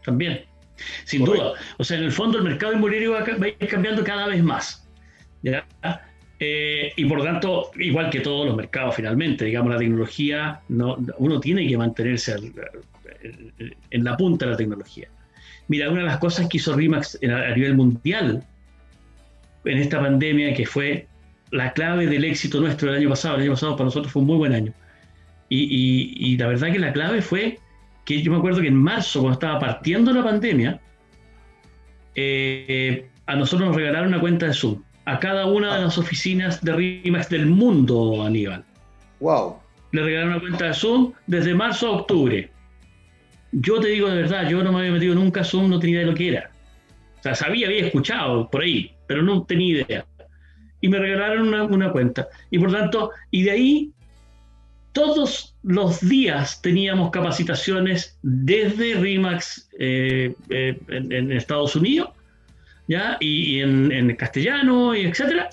[0.04, 0.44] También,
[1.04, 1.52] sin duda.
[1.78, 4.88] O sea, en el fondo el mercado inmobiliario va a, ir cambiando cada vez más.
[6.40, 10.98] Eh, y por lo tanto, igual que todos los mercados finalmente, digamos, la tecnología, no,
[11.18, 12.34] uno tiene que mantenerse
[13.90, 15.08] en la punta de la tecnología.
[15.68, 18.44] Mira, una de las cosas que hizo RIMAX a nivel mundial
[19.64, 21.06] en esta pandemia, que fue
[21.50, 24.28] la clave del éxito nuestro el año pasado, el año pasado para nosotros fue un
[24.28, 24.72] muy buen año,
[25.54, 27.58] y, la verdad que la clave fue
[28.06, 30.80] que yo me acuerdo que en marzo, cuando estaba partiendo la pandemia,
[32.14, 36.62] eh, a nosotros nos regalaron una cuenta de Zoom a cada una de las oficinas
[36.62, 38.64] de RIMAX del mundo, Aníbal.
[39.20, 39.58] ¡Wow!
[39.92, 42.50] Le regalaron una cuenta de Zoom desde marzo a octubre.
[43.52, 45.96] Yo te digo de verdad, yo no me había metido nunca a Zoom, no tenía
[45.96, 46.50] idea de lo que era.
[47.18, 50.06] O sea, sabía, había escuchado por ahí, pero no tenía idea.
[50.80, 52.28] Y me regalaron una, cuenta.
[52.50, 53.92] Y por tanto, y de ahí
[54.92, 62.10] todos los días teníamos capacitaciones desde RIMAX eh, eh, en, Estados Unidos,
[62.88, 63.18] ¿ya?
[63.20, 65.50] y, en, castellano, y etcétera,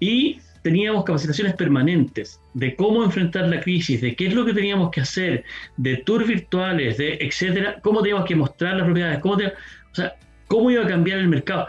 [0.00, 4.90] y teníamos capacitaciones permanentes de cómo enfrentar la crisis, de qué es lo que teníamos
[4.90, 5.44] que hacer,
[5.76, 10.14] de tours virtuales, de etcétera, cómo teníamos que mostrar las propiedades, cómo, o sea,
[10.46, 11.66] cómo iba a cambiar el mercado,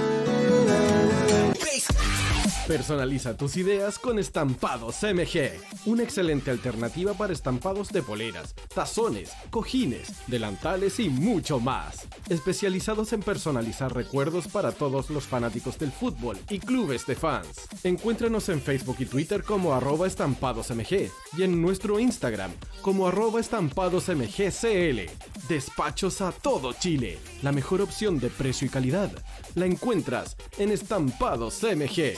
[2.66, 5.52] Personaliza tus ideas con Estampados MG,
[5.84, 12.08] una excelente alternativa para estampados de poleras, tazones, cojines, delantales y mucho más.
[12.28, 17.68] Especializados en personalizar recuerdos para todos los fanáticos del fútbol y clubes de fans.
[17.84, 22.50] Encuéntranos en Facebook y Twitter como arroba estampadosmg y en nuestro Instagram
[22.82, 25.08] como arroba estampadosmgcl.
[25.48, 27.20] Despachos a todo Chile.
[27.44, 29.12] La mejor opción de precio y calidad
[29.56, 32.14] la encuentras en Estampados MG.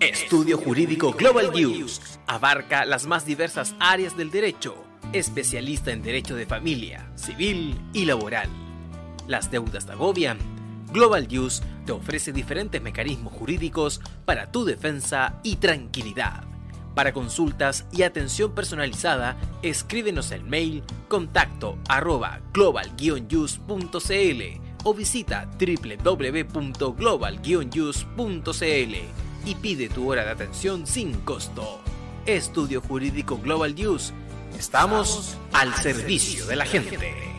[0.00, 4.74] Estudio Jurídico Global News abarca las más diversas áreas del derecho,
[5.12, 8.48] especialista en derecho de familia, civil y laboral.
[9.28, 10.53] Las deudas te agobian.
[10.94, 16.44] Global News te ofrece diferentes mecanismos jurídicos para tu defensa y tranquilidad.
[16.94, 22.92] Para consultas y atención personalizada, escríbenos el mail contacto arroba global
[24.84, 27.40] o visita www.global
[29.44, 31.80] y pide tu hora de atención sin costo.
[32.24, 34.12] Estudio Jurídico Global News.
[34.56, 37.33] Estamos al servicio de la gente.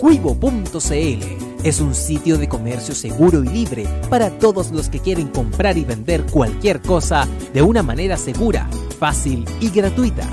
[0.00, 5.76] Cuivo.cl es un sitio de comercio seguro y libre para todos los que quieren comprar
[5.76, 8.66] y vender cualquier cosa de una manera segura,
[8.98, 10.26] fácil y gratuita.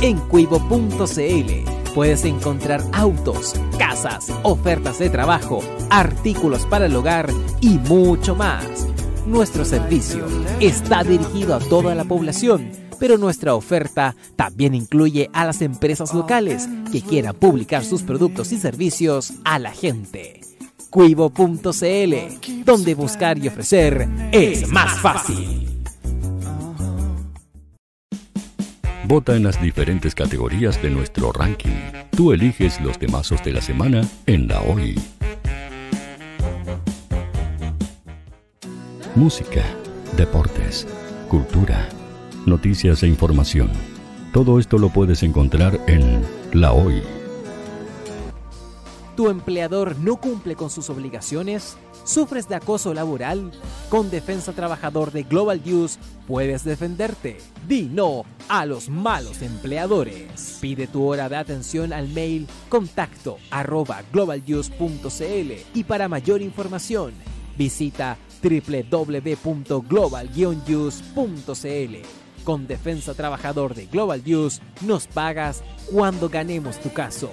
[0.00, 7.28] En Cuivo.cl puedes encontrar autos, casas, ofertas de trabajo, artículos para el hogar
[7.60, 8.64] y mucho más.
[9.26, 10.24] Nuestro servicio
[10.60, 16.68] está dirigido a toda la población pero nuestra oferta también incluye a las empresas locales
[16.92, 20.42] que quieran publicar sus productos y servicios a la gente.
[20.90, 25.66] Cuivo.cl, donde buscar y ofrecer es más fácil.
[29.04, 31.74] Vota en las diferentes categorías de nuestro ranking.
[32.10, 35.00] Tú eliges los temazos de la semana en la hoy.
[39.16, 39.64] Música,
[40.16, 40.86] deportes,
[41.28, 41.88] cultura
[42.46, 43.70] noticias e información.
[44.32, 46.22] Todo esto lo puedes encontrar en
[46.52, 47.02] La Hoy.
[49.16, 51.76] ¿Tu empleador no cumple con sus obligaciones?
[52.04, 53.50] ¿Sufres de acoso laboral?
[53.90, 57.36] Con Defensa Trabajador de Global News puedes defenderte.
[57.68, 60.58] Di no a los malos empleadores.
[60.60, 67.12] Pide tu hora de atención al mail contacto arroba globalnews.cl y para mayor información
[67.58, 70.30] visita www.global
[72.44, 77.30] con Defensa Trabajador de Global News, nos pagas cuando ganemos tu caso.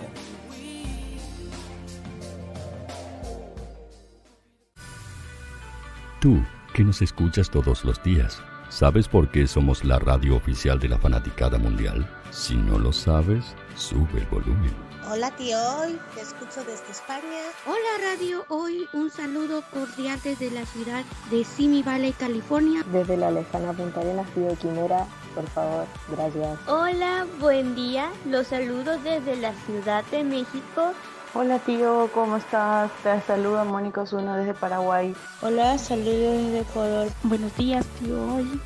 [6.20, 6.44] Tú,
[6.74, 10.98] que nos escuchas todos los días, ¿sabes por qué somos la radio oficial de la
[10.98, 12.10] fanaticada mundial?
[12.32, 14.87] Si no lo sabes, sube el volumen.
[15.10, 17.22] Hola tío Hoy, te escucho desde España.
[17.66, 22.84] Hola Radio Hoy, un saludo cordial desde la ciudad de Simi Valley, California.
[22.92, 26.60] Desde la lejana Punta Arenas, tío Quimera, por favor, gracias.
[26.68, 30.92] Hola, buen día, los saludo desde la Ciudad de México.
[31.34, 32.92] Hola tío, ¿cómo estás?
[33.02, 35.16] Te saluda Mónica Osuna desde Paraguay.
[35.42, 37.08] Hola, saludos desde Ecuador.
[37.24, 38.60] Buenos días tío Hoy.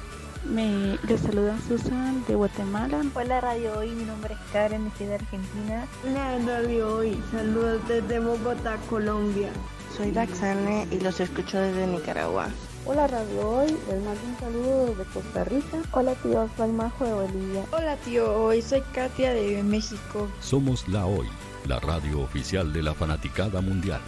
[0.44, 3.02] Me les saluda Susan de Guatemala.
[3.14, 5.86] Hola Radio Hoy, mi nombre es Karen, de Argentina.
[6.04, 9.52] Hola Radio Hoy, saludos desde Bogotá, Colombia.
[9.96, 12.48] Soy Daxane y los escucho desde Nicaragua.
[12.86, 15.78] Hola Radio Hoy, les mando un saludo desde Costa Rica.
[15.92, 17.66] Hola tío, soy Majo de Bolivia.
[17.72, 20.28] Hola tío, hoy soy Katia de México.
[20.40, 21.28] Somos La Hoy,
[21.68, 24.02] la radio oficial de la fanaticada mundial.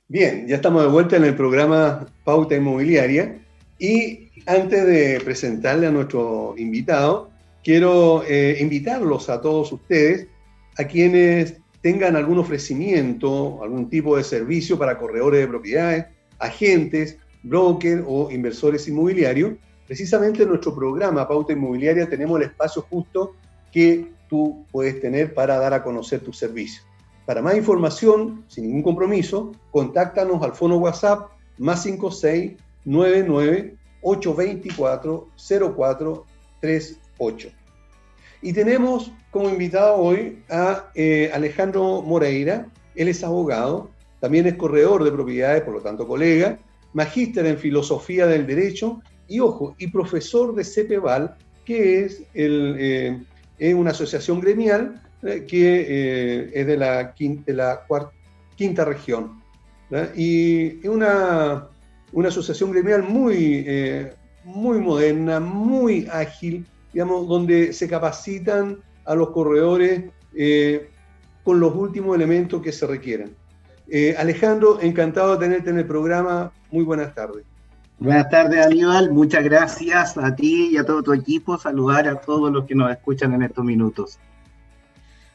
[0.08, 3.40] Bien, ya estamos de vuelta en el programa Pauta Inmobiliaria
[3.78, 7.30] y antes de presentarle a nuestro invitado,
[7.64, 10.26] quiero eh, invitarlos a todos ustedes,
[10.76, 16.06] a quienes tengan algún ofrecimiento, algún tipo de servicio para corredores de propiedades,
[16.38, 19.54] agentes, brokers o inversores inmobiliarios.
[19.86, 23.34] Precisamente en nuestro programa Pauta Inmobiliaria tenemos el espacio justo
[23.72, 26.86] que tú puedes tener para dar a conocer tus servicios.
[27.26, 35.28] Para más información, sin ningún compromiso, contáctanos al fono WhatsApp más 5699 824
[35.76, 37.48] 0438.
[38.42, 42.66] Y tenemos como invitado hoy a eh, Alejandro Moreira.
[42.96, 46.58] Él es abogado, también es corredor de propiedades, por lo tanto colega,
[46.92, 53.22] magíster en filosofía del derecho y, ojo, y profesor de CEPEVAL, que es, el, eh,
[53.62, 59.40] es una asociación gremial eh, que eh, es de la quinta, región.
[60.16, 61.68] Y es una,
[62.12, 69.30] una, asociación gremial muy, eh, muy moderna, muy ágil, digamos, donde se capacitan a los
[69.30, 70.04] corredores
[71.44, 73.36] con los últimos elementos que se requieren.
[74.16, 76.52] Alejandro, encantado de tenerte en el programa.
[76.70, 77.44] Muy buenas tardes.
[78.02, 79.12] Buenas tardes, Aníbal.
[79.12, 81.56] Muchas gracias a ti y a todo tu equipo.
[81.56, 84.18] Saludar a todos los que nos escuchan en estos minutos.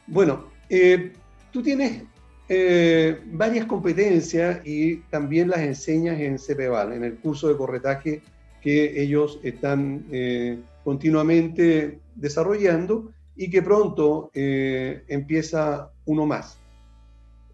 [0.06, 1.14] Bueno, eh,
[1.50, 2.02] tú tienes
[2.46, 8.20] eh, varias competencias y también las enseñas en CPVAL, en el curso de corretaje
[8.60, 16.58] que ellos están eh, continuamente desarrollando y que pronto empieza uno más.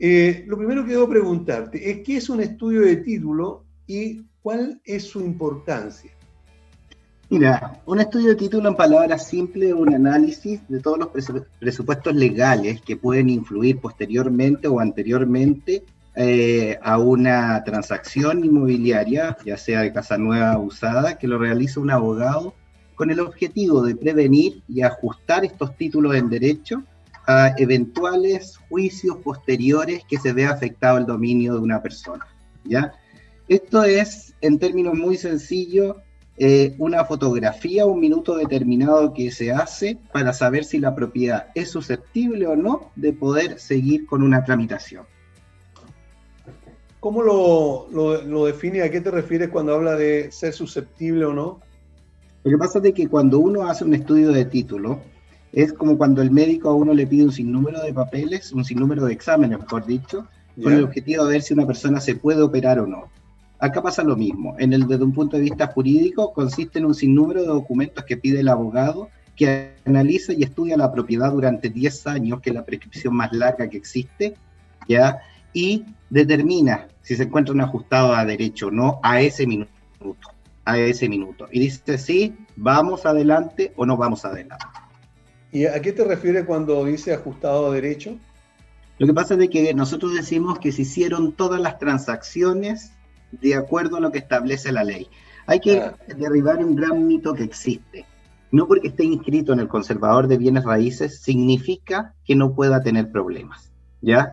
[0.01, 5.05] lo primero que debo preguntarte es qué es un estudio de título y cuál es
[5.05, 6.11] su importancia.
[7.31, 11.09] Mira, un estudio de título en palabras simples es un análisis de todos los
[11.59, 15.83] presupuestos legales que pueden influir posteriormente o anteriormente
[16.15, 21.81] eh, a una transacción inmobiliaria, ya sea de casa nueva o usada, que lo realiza
[21.81, 22.55] un abogado
[22.97, 26.83] con el objetivo de prevenir y ajustar estos títulos en derecho
[27.27, 32.27] a eventuales juicios posteriores que se vea afectado el dominio de una persona.
[32.65, 32.93] ¿ya?
[33.49, 35.97] Esto es, en términos muy sencillos,
[36.37, 41.71] eh, una fotografía, un minuto determinado que se hace para saber si la propiedad es
[41.71, 45.05] susceptible o no de poder seguir con una tramitación.
[46.99, 48.83] ¿Cómo lo, lo, define?
[48.83, 51.61] ¿A qué te refieres cuando habla de ser susceptible o no?
[52.43, 55.01] Lo que pasa es que cuando uno hace un estudio de título,
[55.53, 59.05] es como cuando el médico a uno le pide un sinnúmero de papeles, un sinnúmero
[59.05, 60.27] de exámenes, mejor dicho,
[60.61, 63.11] con el objetivo de ver si una persona se puede operar o no.
[63.59, 64.57] Acá pasa lo mismo.
[64.59, 68.17] En el, desde un punto de vista jurídico, consiste en un sinnúmero de documentos que
[68.17, 72.65] pide el abogado que analiza y estudia la propiedad durante 10 años, que es la
[72.65, 74.35] prescripción más larga que existe,
[74.89, 75.21] ¿ya?
[75.55, 79.71] y determina si se encuentra un ajustado a derecho o no a ese minuto,
[80.65, 81.47] a ese minuto.
[81.51, 84.65] Y dice sí, vamos adelante o no vamos adelante.
[85.53, 88.19] ¿Y a qué te refieres cuando dice ajustado a derecho?
[88.99, 92.93] Lo que pasa es que nosotros decimos que se hicieron todas las transacciones
[93.41, 95.09] de acuerdo a lo que establece la ley.
[95.47, 98.07] Hay que derribar un gran mito que existe.
[98.51, 103.11] No porque esté inscrito en el conservador de bienes raíces significa que no pueda tener
[103.11, 104.33] problemas, ¿ya?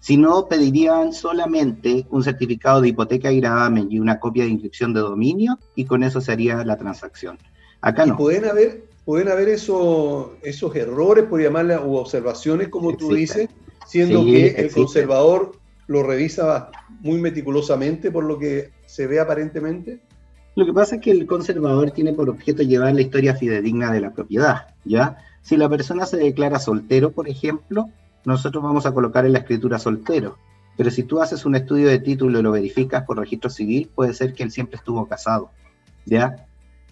[0.00, 4.94] Si no, pedirían solamente un certificado de hipoteca y gravamen y una copia de inscripción
[4.94, 7.38] de dominio y con eso sería la transacción.
[7.82, 8.16] Acá no.
[8.16, 13.50] pueden haber, pueden haber eso, esos errores, por llamarle, u observaciones, como tú dices,
[13.86, 15.52] siendo que el conservador
[15.86, 16.70] lo revisa
[17.00, 20.00] muy meticulosamente por lo que se ve aparentemente?
[20.56, 24.00] Lo que pasa es que el conservador tiene por objeto llevar la historia fidedigna de
[24.00, 25.18] la propiedad, ¿ya?
[25.42, 27.88] Si la persona se declara soltero, por ejemplo,
[28.24, 30.36] nosotros vamos a colocar en la escritura soltero.
[30.76, 34.12] Pero si tú haces un estudio de título y lo verificas por registro civil, puede
[34.12, 35.50] ser que él siempre estuvo casado,
[36.04, 36.46] ¿ya?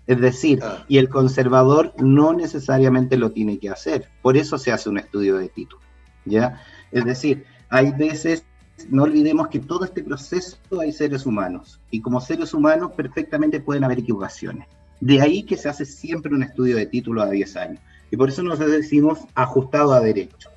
[0.06, 0.84] Es decir, ah.
[0.88, 4.08] y el conservador no necesariamente lo tiene que hacer.
[4.22, 5.82] Por eso se hace un estudio de título,
[6.24, 6.62] ¿ya?
[6.92, 8.44] Es decir, hay veces
[8.88, 13.84] no olvidemos que todo este proceso hay seres humanos y como seres humanos perfectamente pueden
[13.84, 14.68] haber equivocaciones.
[15.00, 17.80] De ahí que se hace siempre un estudio de título a 10 años.
[18.10, 20.50] Y por eso nos decimos ajustado a derecho.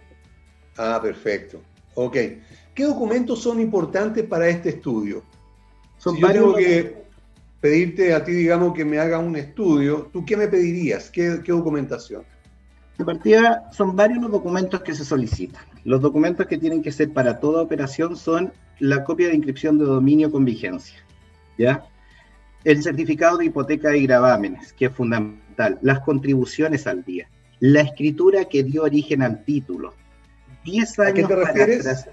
[0.78, 1.62] Ah, perfecto.
[1.96, 2.16] Ok.
[2.74, 5.24] ¿Qué documentos son importantes para este estudio?
[5.98, 7.04] Son si yo tengo que
[7.60, 11.10] pedirte a ti, digamos, que me haga un estudio, ¿tú qué me pedirías?
[11.12, 12.24] ¿Qué, qué documentación?
[12.98, 15.64] De partida, son varios los documentos que se solicitan.
[15.84, 19.86] Los documentos que tienen que ser para toda operación son la copia de inscripción de
[19.86, 20.98] dominio con vigencia,
[21.58, 21.86] ¿ya?
[22.64, 27.28] El certificado de hipoteca y gravámenes, que es fundamental, las contribuciones al día,
[27.60, 29.94] la escritura que dio origen al título.
[30.64, 32.06] 10 años ¿A qué te refieres?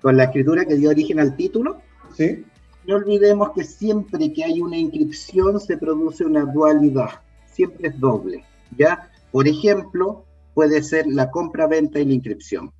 [0.00, 1.80] con la escritura que dio origen al título.
[2.14, 2.44] Sí.
[2.86, 8.44] No olvidemos que siempre que hay una inscripción se produce una dualidad, siempre es doble,
[8.76, 9.10] ¿ya?
[9.34, 12.72] Por ejemplo, puede ser la compra-venta y la inscripción.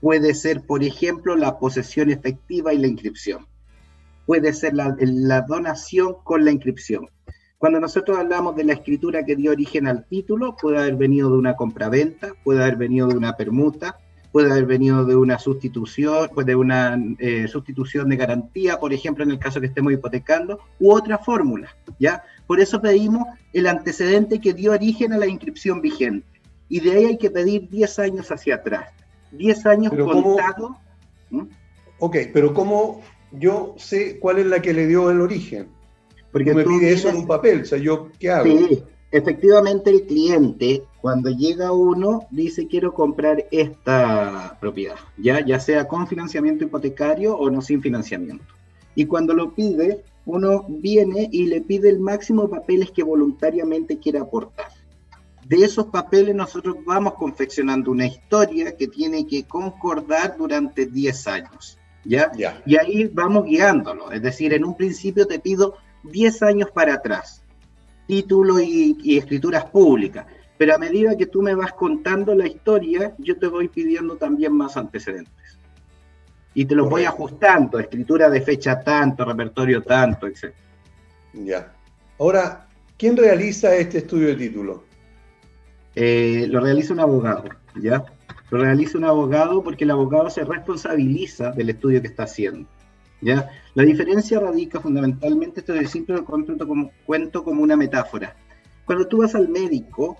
[0.00, 3.48] Puede ser, por ejemplo, la posesión efectiva y la inscripción.
[4.24, 4.94] Puede ser la,
[5.40, 7.08] donación con la inscripción.
[7.58, 11.38] Cuando nosotros hablamos de la escritura que dio origen al título, puede haber venido de
[11.38, 13.98] una compra-venta, puede haber venido de una permuta,
[14.32, 19.22] puede haber venido de una sustitución, pues de una eh, sustitución de garantía, por ejemplo,
[19.22, 22.24] en el caso que estemos hipotecando, u otra fórmula, ¿ya?
[22.46, 26.26] Por eso pedimos el antecedente que dio origen a la inscripción vigente.
[26.68, 28.88] Y de ahí hay que pedir 10 años hacia atrás.
[29.32, 30.72] 10 años contados.
[31.30, 31.42] ¿Mm?
[31.98, 35.68] Ok, pero ¿cómo yo sé cuál es la que le dio el origen?
[36.32, 38.46] Porque me pide eso en un papel, o sea, ¿yo qué hago?
[38.46, 38.82] Sí,
[39.12, 46.06] efectivamente el cliente, cuando llega uno, dice quiero comprar esta propiedad, ya, ya sea con
[46.06, 48.44] financiamiento hipotecario o no sin financiamiento.
[48.94, 53.98] Y cuando lo pide, uno viene y le pide el máximo de papeles que voluntariamente
[53.98, 54.68] quiere aportar.
[55.46, 61.78] De esos papeles nosotros vamos confeccionando una historia que tiene que concordar durante 10 años.
[62.04, 62.30] ¿ya?
[62.36, 62.62] ya.
[62.64, 64.10] Y ahí vamos guiándolo.
[64.12, 67.41] Es decir, en un principio te pido 10 años para atrás,
[68.06, 70.26] título y, y, escrituras públicas.
[70.58, 74.52] Pero a medida que tú me vas contando la historia, yo te voy pidiendo también
[74.52, 75.58] más antecedentes.
[76.54, 80.52] Y te los voy ajustando, escritura de fecha tanto, repertorio tanto, etc.
[81.32, 81.72] Ya.
[82.18, 84.84] Ahora, ¿quién realiza este estudio de título?
[85.94, 87.44] Eh, lo realiza un abogado,
[87.80, 88.04] ¿ya?
[88.50, 92.68] Lo realiza un abogado porque el abogado se responsabiliza del estudio que está haciendo.
[93.22, 98.34] La diferencia radica fundamentalmente, esto es siempre lo cuento como, cuento como una metáfora.
[98.84, 100.18] Cuando tú vas al médico,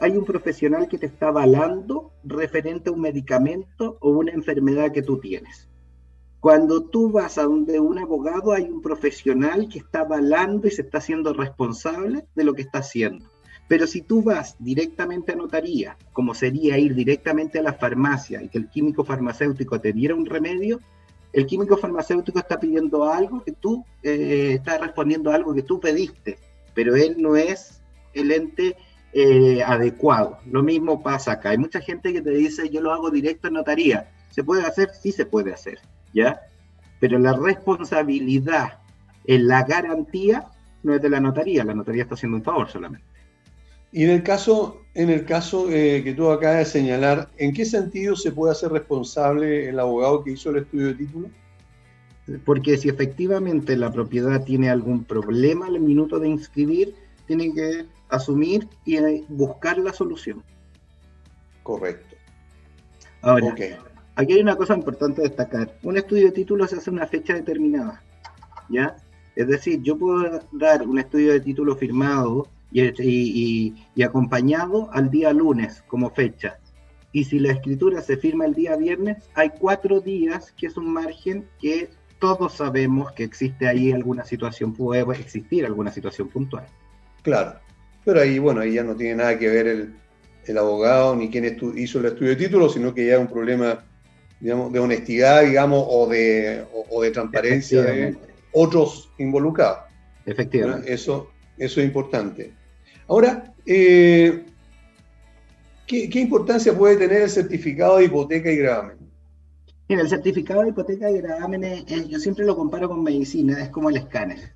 [0.00, 5.02] hay un profesional que te está avalando referente a un medicamento o una enfermedad que
[5.02, 5.68] tú tienes.
[6.40, 10.82] Cuando tú vas a donde un abogado, hay un profesional que está avalando y se
[10.82, 13.26] está haciendo responsable de lo que está haciendo.
[13.68, 18.48] Pero si tú vas directamente a notaría, como sería ir directamente a la farmacia y
[18.48, 20.80] que el químico farmacéutico te diera un remedio,
[21.32, 25.78] el químico farmacéutico está pidiendo algo que tú, eh, está respondiendo a algo que tú
[25.78, 26.38] pediste,
[26.74, 27.80] pero él no es
[28.14, 28.76] el ente
[29.12, 30.38] eh, adecuado.
[30.50, 31.50] Lo mismo pasa acá.
[31.50, 34.10] Hay mucha gente que te dice, yo lo hago directo en notaría.
[34.30, 34.90] ¿Se puede hacer?
[35.00, 35.78] Sí se puede hacer,
[36.12, 36.40] ¿ya?
[37.00, 38.78] Pero la responsabilidad
[39.24, 40.46] en la garantía
[40.82, 43.06] no es de la notaría, la notaría está haciendo un favor solamente.
[43.92, 47.64] Y en el caso, en el caso eh, que tú acabas de señalar, ¿en qué
[47.64, 51.30] sentido se puede hacer responsable el abogado que hizo el estudio de título?
[52.44, 56.94] Porque si efectivamente la propiedad tiene algún problema al minuto de inscribir,
[57.26, 60.42] tiene que asumir y buscar la solución.
[61.62, 62.16] Correcto.
[63.22, 63.76] Ahora, okay.
[64.16, 65.76] aquí hay una cosa importante destacar.
[65.82, 68.02] Un estudio de título se hace en una fecha determinada,
[68.68, 68.96] ¿ya?
[69.36, 75.10] Es decir, yo puedo dar un estudio de título firmado y, y, y, acompañado al
[75.10, 76.58] día lunes como fecha.
[77.12, 80.92] Y si la escritura se firma el día viernes, hay cuatro días, que es un
[80.92, 81.90] margen que
[82.20, 86.66] todos sabemos que existe ahí alguna situación, puede existir alguna situación puntual.
[87.22, 87.58] Claro,
[88.04, 89.94] pero ahí, bueno, ahí ya no tiene nada que ver el,
[90.46, 91.44] el abogado ni quien
[91.76, 93.84] hizo el estudio de título, sino que ya es un problema,
[94.38, 98.16] digamos, de honestidad, digamos, o de, o, o de transparencia de
[98.52, 99.84] otros involucrados.
[100.26, 100.92] Efectivamente.
[100.92, 102.52] Eso, eso es importante.
[103.10, 104.44] Ahora, eh,
[105.84, 108.98] ¿qué, ¿qué, importancia puede tener el certificado de hipoteca y gravamen?
[109.88, 113.70] Mira, el certificado de hipoteca y gravamen, es, yo siempre lo comparo con medicina, es
[113.70, 114.52] como el escáner.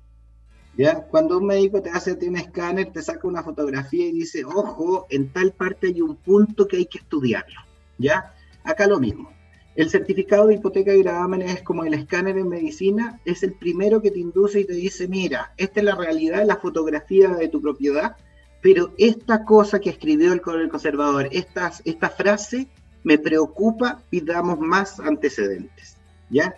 [0.77, 1.01] ¿Ya?
[1.01, 5.33] Cuando un médico te hace un escáner, te saca una fotografía y dice, ojo, en
[5.33, 7.59] tal parte hay un punto que hay que estudiarlo.
[7.97, 8.33] ¿Ya?
[8.63, 9.33] Acá lo mismo.
[9.75, 14.01] El certificado de hipoteca y gravamen es como el escáner en medicina, es el primero
[14.01, 17.61] que te induce y te dice, mira, esta es la realidad, la fotografía de tu
[17.61, 18.15] propiedad,
[18.65, 21.69] pero esta cosa que escribió el, el conservador, esta,
[22.09, 22.67] frase
[23.03, 25.97] me preocupa, pidamos más antecedentes,
[26.31, 26.55] ¿ya?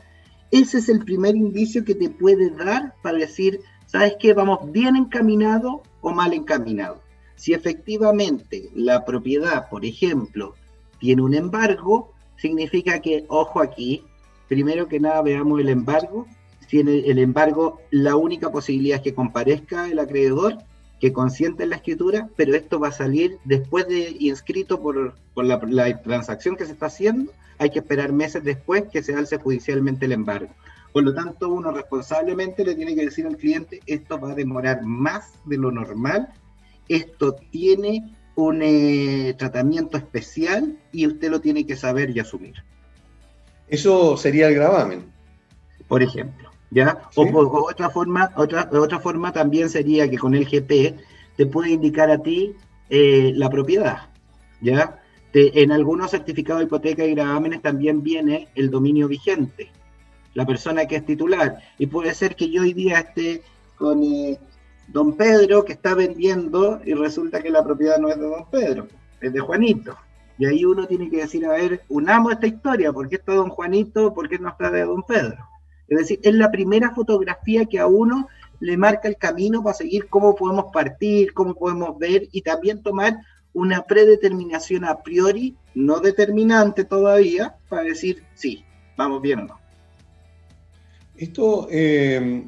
[0.49, 4.33] Ese es el primer indicio que te puede dar para decir, ¿sabes qué?
[4.33, 7.01] Vamos bien encaminado o mal encaminado.
[7.35, 10.55] Si efectivamente la propiedad, por ejemplo,
[11.01, 14.05] tiene un embargo, significa que, ojo aquí,
[14.47, 16.25] primero que nada veamos el embargo.
[16.69, 20.59] Si en el, embargo la única posibilidad es que comparezca el acreedor,
[20.99, 25.59] que consiente en la escritura, pero esto va a salir después de inscrito por, la,
[25.67, 30.05] la, transacción que se está haciendo, hay que esperar meses después que se alce judicialmente
[30.05, 30.49] el embargo.
[30.93, 34.81] Por lo tanto, uno responsablemente le tiene que decir al cliente, esto va a demorar
[34.83, 36.29] más de lo normal,
[36.89, 42.63] esto tiene un eh, tratamiento especial y usted lo tiene que saber y asumir.
[43.67, 45.05] Eso sería el gravamen.
[45.87, 47.01] Por ejemplo, ¿ya?
[47.15, 47.23] O,
[47.69, 50.99] otra forma, otra, otra forma también sería que con el GP
[51.35, 52.55] te puede indicar a ti
[52.89, 54.09] eh, la propiedad,
[54.61, 55.01] ¿ya?
[55.33, 59.69] en algunos certificados de hipoteca y gravámenes también viene el dominio vigente,
[60.33, 61.59] la persona que es titular.
[61.77, 63.43] Y puede ser que yo hoy día esté
[63.75, 64.39] con eh,
[64.87, 68.87] don Pedro que está vendiendo y resulta que la propiedad no es de don Pedro,
[69.21, 69.95] es de Juanito.
[70.39, 73.49] Y ahí uno tiene que decir, a ver, unamos esta historia, ¿por qué está don
[73.49, 74.13] Juanito?
[74.13, 75.37] ¿Por qué no está de don Pedro?
[75.87, 78.27] Es decir, es la primera fotografía que a uno
[78.59, 83.17] le marca el camino para seguir cómo podemos partir, cómo podemos ver y también tomar
[83.53, 88.63] una predeterminación a priori, no determinante todavía, para decir, sí,
[88.97, 89.59] vamos bien o no.
[91.15, 92.43] Esto eh,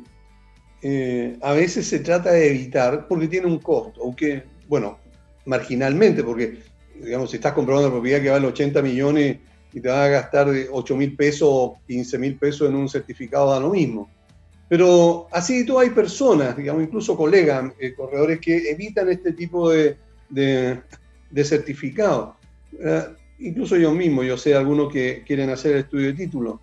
[0.82, 5.00] eh, a veces se trata de evitar porque tiene un costo, aunque, bueno,
[5.46, 6.60] marginalmente, porque,
[7.02, 9.38] digamos, si estás comprando una propiedad que vale 80 millones
[9.74, 12.90] y te va a gastar de 8 mil pesos o 15 mil pesos en un
[12.90, 14.10] certificado, da lo mismo.
[14.68, 19.98] Pero así todo hay personas, digamos, incluso colegas, eh, corredores, que evitan este tipo de,
[20.30, 22.36] de, certificados.
[22.80, 23.04] Eh,
[23.40, 26.62] incluso yo mismo, yo sé algunos que quieren hacer el estudio de título.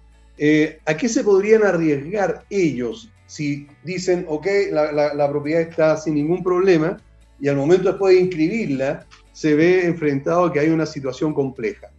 [0.85, 6.97] ¿A qué se podrían arriesgar ellos si dicen, ok, la, propiedad está sin ningún problema
[7.41, 11.91] y al momento después de inscribirla se ve enfrentado a que hay una situación compleja.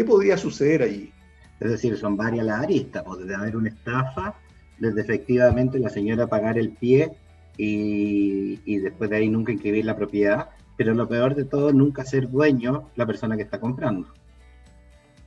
[0.00, 1.12] ¿Qué podría suceder allí?
[1.60, 4.34] Es decir, son varias las aristas, puede haber una estafa,
[4.78, 7.12] desde efectivamente la señora pagar el pie
[7.58, 10.48] y, y, después de ahí nunca inscribir la propiedad,
[10.78, 14.08] pero lo peor de todo, nunca ser dueño la persona que está comprando.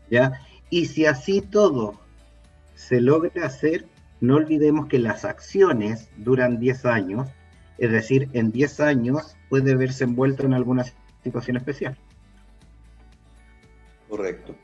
[0.10, 0.42] ¿Ya?
[0.72, 2.00] Y si así todo
[2.74, 3.86] se logra hacer,
[4.22, 7.30] no olvidemos que las acciones duran 10 años,
[7.78, 10.84] es decir, en 10 años puede verse envuelto en alguna
[11.22, 11.96] situación especial.
[14.14, 14.56] Correcto.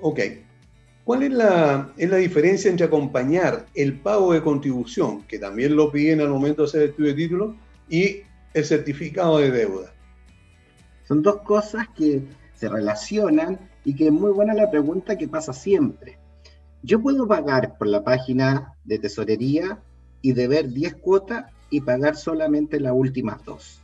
[0.00, 0.18] Ok.
[1.04, 5.92] ¿Cuál es la, es la diferencia entre acompañar el pago de contribución, que también lo
[5.92, 7.56] piden al momento de hacer el estudio de título,
[7.88, 8.22] y
[8.54, 9.94] el certificado de deuda?
[11.04, 15.52] Son dos cosas que se relacionan y que es muy buena la pregunta que pasa
[15.52, 16.18] siempre.
[16.82, 19.80] Yo puedo pagar por la página de tesorería
[20.20, 23.80] y deber 10 cuotas y pagar solamente las últimas dos.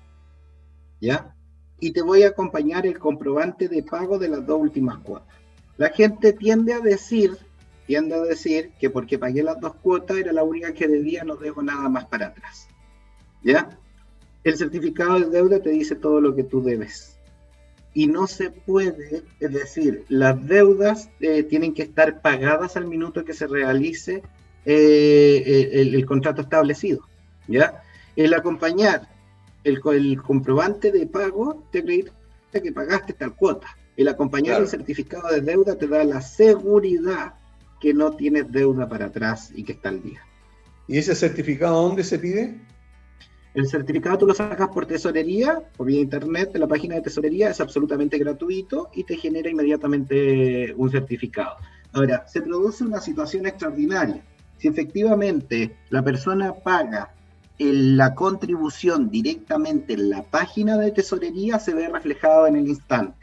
[1.01, 1.34] ¿Ya?
[1.81, 5.35] Y te voy a acompañar el comprobante de pago de las dos últimas cuotas.
[5.77, 7.37] La gente tiende a decir,
[7.87, 11.37] tiende a decir que porque pagué las dos cuotas era la única que debía, no
[11.37, 12.69] debo nada más para atrás.
[13.43, 13.79] ¿Ya?
[14.45, 17.15] El certificado de deuda te dice todo lo que tú debes
[17.95, 23.25] y no se puede, es decir, las deudas eh, tienen que estar pagadas al minuto
[23.25, 24.23] que se realice
[24.67, 27.07] eh, el, contrato establecido.
[27.47, 27.83] ¿ya?
[28.17, 29.09] El acompañar
[29.65, 32.13] el, el, comprobante de pago te acredita
[32.53, 33.69] que pagaste tal cuota.
[33.97, 37.35] El acompañar el certificado de deuda te da la seguridad
[37.81, 40.21] que no tienes deuda para atrás y que está al día.
[40.87, 42.61] ¿Y ese certificado dónde se pide?
[43.55, 47.51] El certificado tú lo sacas por tesorería, por vía internet, de la página de tesorería,
[47.51, 51.57] es absolutamente gratuito y te genera inmediatamente un certificado.
[51.93, 54.25] Ahora, se produce una situación extraordinaria.
[54.59, 57.15] Si efectivamente la persona paga
[57.59, 63.17] la contribución directamente en la página de tesorería, se ve reflejado en el instante.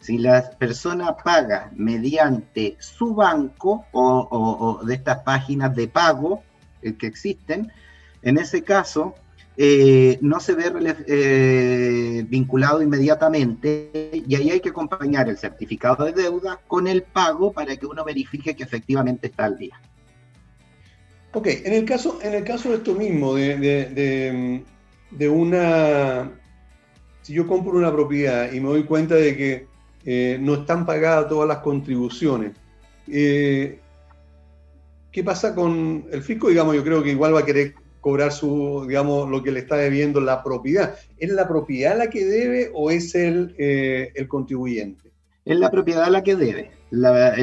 [0.00, 6.42] Si la persona paga mediante su banco o, o de estas páginas de pago
[6.80, 7.70] eh, que existen,
[8.22, 9.14] en ese caso
[9.62, 10.72] eh, no se ve
[11.06, 17.52] eh, vinculado inmediatamente y ahí hay que acompañar el certificado de deuda con el pago
[17.52, 19.78] para que uno verifique que efectivamente está al día.
[21.32, 24.64] Ok, en el caso, en el caso de esto mismo, de,
[25.10, 26.30] de, una...
[27.22, 29.66] Si yo compro una propiedad y me doy cuenta de que
[30.04, 32.52] eh, no están pagadas todas las contribuciones,
[33.06, 33.78] ¿qué
[35.24, 36.48] pasa con el fisco?
[36.48, 39.76] Digamos, yo creo que igual va a querer cobrar su, digamos, lo que le está
[39.76, 40.96] debiendo la propiedad.
[41.18, 45.10] ¿Es la propiedad la que debe o es el, eh, el contribuyente?
[45.44, 46.70] Es la propiedad la que debe.
[46.90, 47.34] La,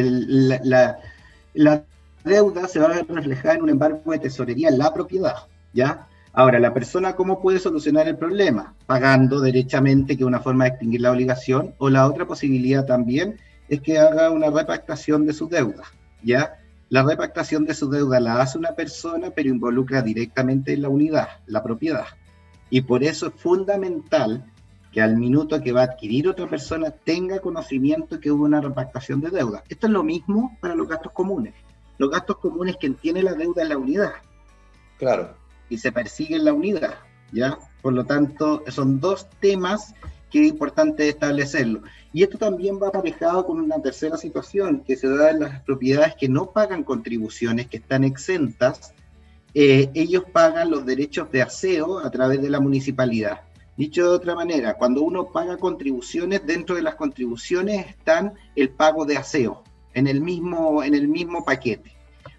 [2.27, 5.35] deuda se va a reflejar en un embargo de tesorería en la propiedad,
[5.73, 6.07] ¿ya?
[6.33, 8.75] Ahora, la persona, ¿cómo puede solucionar el problema?
[8.85, 13.37] Pagando derechamente, que es una forma de extinguir la obligación, o la otra posibilidad también
[13.69, 15.83] es que haga una repactación de su deuda,
[16.21, 16.59] ¿ya?
[16.89, 21.27] La repactación de su deuda la hace una persona, pero involucra directamente en la unidad,
[21.47, 22.05] la propiedad.
[22.69, 24.45] Y por eso es fundamental
[24.91, 29.21] que al minuto que va a adquirir otra persona tenga conocimiento que hubo una repactación
[29.21, 29.63] de deuda.
[29.67, 31.53] Esto es lo mismo para los gastos comunes.
[31.97, 34.13] Los gastos comunes, quien tiene la deuda en la unidad.
[34.97, 35.35] Claro.
[35.69, 36.95] Y se persigue en la unidad,
[37.31, 37.57] ¿ya?
[37.81, 39.93] Por lo tanto, son dos temas
[40.29, 41.81] que es importante establecerlo.
[42.13, 46.15] Y esto también va aparejado con una tercera situación que se da en las propiedades
[46.15, 48.93] que no pagan contribuciones, que están exentas.
[49.53, 53.41] Eh, ellos pagan los derechos de aseo a través de la municipalidad.
[53.77, 59.05] Dicho de otra manera, cuando uno paga contribuciones, dentro de las contribuciones están el pago
[59.05, 59.63] de aseo,
[59.97, 61.91] en el mismo, en el mismo paquete.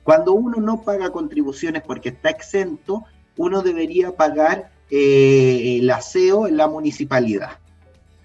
[0.03, 3.05] Cuando uno no paga contribuciones porque está exento,
[3.37, 7.59] uno debería pagar eh, el aseo en la municipalidad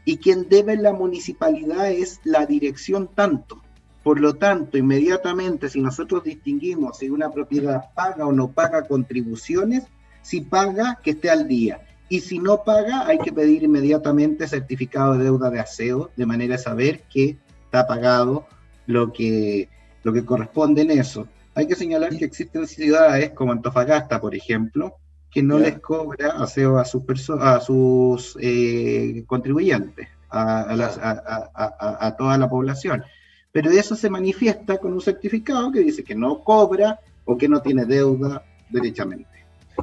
[0.06, 3.62] y quien debe en la municipalidad es la dirección tanto.
[4.04, 9.86] Por lo tanto, inmediatamente, si nosotros distinguimos si una propiedad paga o no paga contribuciones,
[10.22, 11.82] si paga, que esté al día.
[12.10, 16.58] Y si no paga, hay que pedir inmediatamente certificado de deuda de aseo, de manera
[16.58, 18.46] de saber que está pagado
[18.88, 19.70] lo que,
[20.04, 21.28] lo que corresponde en eso.
[21.56, 24.96] Hay que señalar que existen ciudades como Antofagasta, por ejemplo,
[25.34, 27.04] que no les cobra aseo a sus,
[27.40, 33.04] a sus eh, contribuyentes, a, toda la población.
[33.52, 37.62] Pero eso se manifiesta con un certificado que dice que no cobra o que no
[37.62, 39.30] tiene deuda derechamente.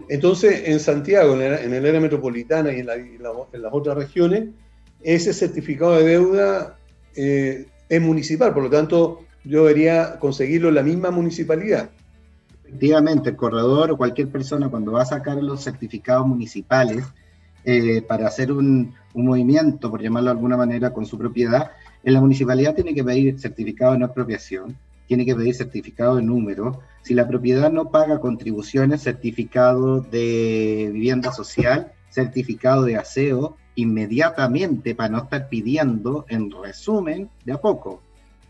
[0.09, 4.51] Entonces, en Santiago, en el, área metropolitana y en, las otras regiones,
[5.03, 6.76] ese certificado de deuda
[7.16, 11.91] eh, es municipal, por lo tanto, yo debería conseguirlo en la misma municipalidad.
[12.64, 17.05] Efectivamente, el corredor o cualquier persona cuando va a sacar los certificados municipales
[17.64, 21.72] eh, para hacer un, movimiento, por llamarlo de alguna manera, con su propiedad,
[22.05, 24.76] en la municipalidad tiene que pedir certificado de no expropiación,
[25.09, 26.80] tiene que pedir certificado de número.
[27.03, 35.11] Si la propiedad no paga contribuciones, certificado de vivienda social, certificado de aseo, inmediatamente para
[35.11, 38.03] no estar pidiendo, en resumen, de a poco.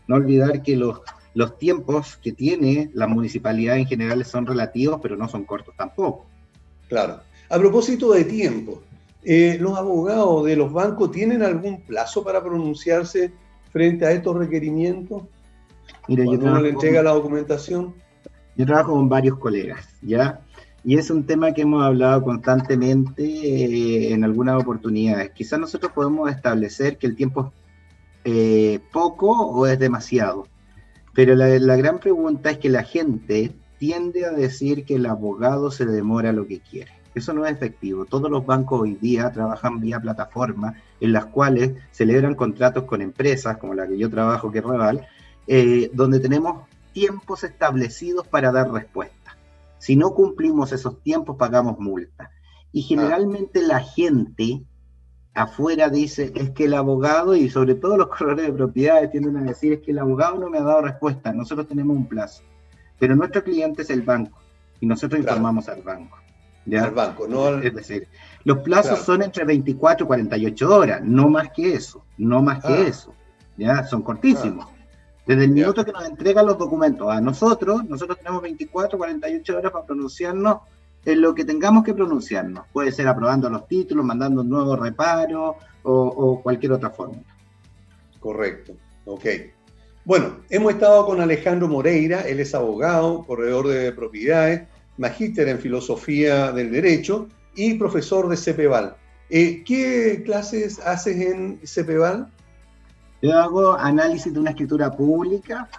[0.07, 1.01] No olvidar que los
[1.33, 6.25] los tiempos que tiene la municipalidad en general son relativos, pero no son cortos tampoco.
[6.89, 7.21] Claro.
[7.49, 8.81] A propósito de tiempo,
[9.23, 13.31] eh, ¿los abogados de los bancos tienen algún plazo para pronunciarse
[13.71, 15.23] frente a estos requerimientos?
[16.07, 17.93] Mira, yo trabajo le entrega la documentación?
[18.57, 20.41] Yo trabajo con varios colegas, ¿ya?
[20.83, 25.31] Y es un tema que hemos hablado constantemente eh, en algunas oportunidades.
[25.31, 27.53] Quizás nosotros podemos establecer que el tiempo
[28.23, 30.47] es eh, poco o es demasiado.
[31.13, 35.85] Pero la, gran pregunta es que la gente tiende a decir que el abogado se
[35.85, 36.91] demora lo que quiere.
[37.13, 38.05] Eso no es efectivo.
[38.05, 43.57] Todos los bancos hoy día trabajan vía plataforma en las cuales celebran contratos con empresas
[43.57, 45.05] como la que yo trabajo, que es Reval,
[45.47, 49.20] eh, donde tenemos tiempos establecidos para dar respuesta.
[49.81, 52.29] Si no cumplimos esos tiempos, pagamos multa.
[52.71, 54.63] Y generalmente la gente
[55.33, 59.43] afuera dice es que el abogado y sobre todo los corredores de propiedades tienden a
[59.43, 62.43] decir es que el abogado no me ha dado respuesta, nosotros tenemos un plazo,
[62.99, 64.37] pero nuestro cliente es el banco
[64.79, 66.17] y nosotros informamos al banco.
[66.65, 66.83] ¿ya?
[66.83, 68.07] Al banco, no Es decir,
[68.43, 72.73] los plazos son entre 24 y 48 horas, no más que eso, no más que
[72.73, 72.87] ah.
[72.87, 73.15] eso,
[73.57, 73.83] ¿ya?
[73.85, 74.67] Son cortísimos.
[74.69, 74.80] Ah.
[75.31, 79.71] Desde el minuto que nos entregan los documentos a nosotros, nosotros tenemos 24 48 horas
[79.71, 80.57] para pronunciarnos
[81.05, 82.65] en lo que tengamos que pronunciarnos.
[82.73, 87.23] Puede ser aprobando los títulos, mandando un nuevo reparo o, cualquier otra fórmula.
[88.19, 88.73] Correcto,
[89.05, 89.25] ok.
[90.03, 94.67] Bueno, hemos estado con Alejandro Moreira, él es abogado, corredor de propiedades,
[94.97, 98.97] magíster en filosofía del derecho y profesor de CEPEVAL.
[99.29, 102.29] Eh, ¿Qué clases haces en CEPEVAL?
[103.21, 105.69] Yo hago análisis de una escritura pública,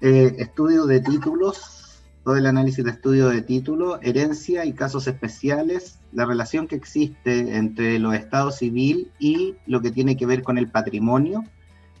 [0.00, 5.98] eh, estudio de títulos, todo el análisis de estudio de título, herencia y casos especiales,
[6.12, 10.58] la relación que existe entre los estados civil y lo que tiene que ver con
[10.58, 11.42] el patrimonio,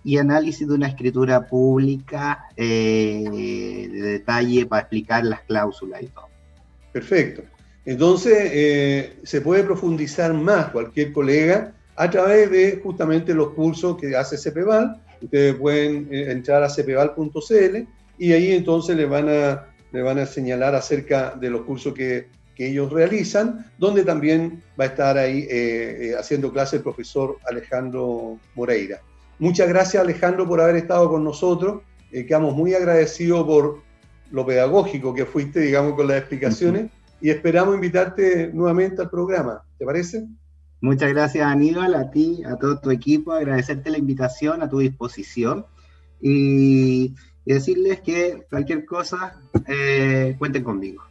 [0.04, 6.28] y análisis de una escritura pública eh, de detalle para explicar las cláusulas y todo.
[6.92, 7.42] Perfecto.
[7.84, 14.16] Entonces, eh, se puede profundizar más cualquier colega a través de justamente los cursos que
[14.16, 15.00] hace CPVAL.
[15.20, 17.86] Ustedes pueden eh, entrar a cpval.cl
[18.18, 22.28] y ahí entonces le van a le van a señalar acerca de los cursos que,
[22.58, 28.38] ellos realizan, donde también va a estar ahí eh, eh, haciendo clase el profesor Alejandro
[28.54, 29.00] Moreira.
[29.40, 31.82] Muchas gracias Alejandro por haber estado con nosotros,
[32.12, 33.82] eh, quedamos muy agradecidos por
[34.30, 36.88] lo pedagógico que fuiste, digamos, con las explicaciones,
[37.20, 39.64] y esperamos invitarte nuevamente al programa.
[39.76, 40.24] ¿Te parece?
[40.82, 45.64] Muchas gracias Aníbal, a ti, a todo tu equipo, agradecerte la invitación, a tu disposición
[46.20, 47.14] y,
[47.44, 51.04] decirles que cualquier cosa eh, cuenten conmigo.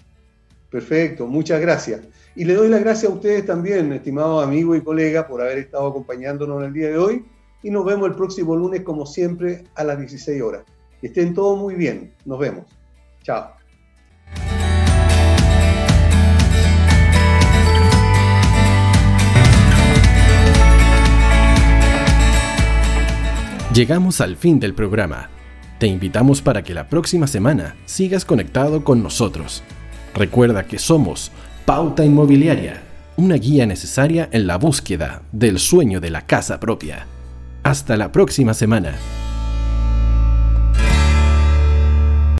[0.70, 2.02] Perfecto, muchas gracias.
[2.36, 5.88] Y le doy las gracias a ustedes también, estimados amigos y colegas, por haber estado
[5.88, 7.26] acompañándonos en el día de hoy.
[7.64, 10.64] Y nos vemos el próximo lunes, como siempre, a las 16 horas.
[11.02, 12.14] Estén todos muy bien.
[12.26, 12.66] Nos vemos.
[13.24, 13.61] Chao.
[23.74, 25.30] Llegamos al fin del programa.
[25.80, 29.64] Te invitamos para que la próxima semana sigas conectado con nosotros.
[30.14, 31.32] Recuerda que somos
[31.64, 32.84] Pauta Inmobiliaria,
[33.16, 37.08] una guía necesaria en la búsqueda del sueño de la casa propia.
[37.64, 38.96] Hasta la próxima semana.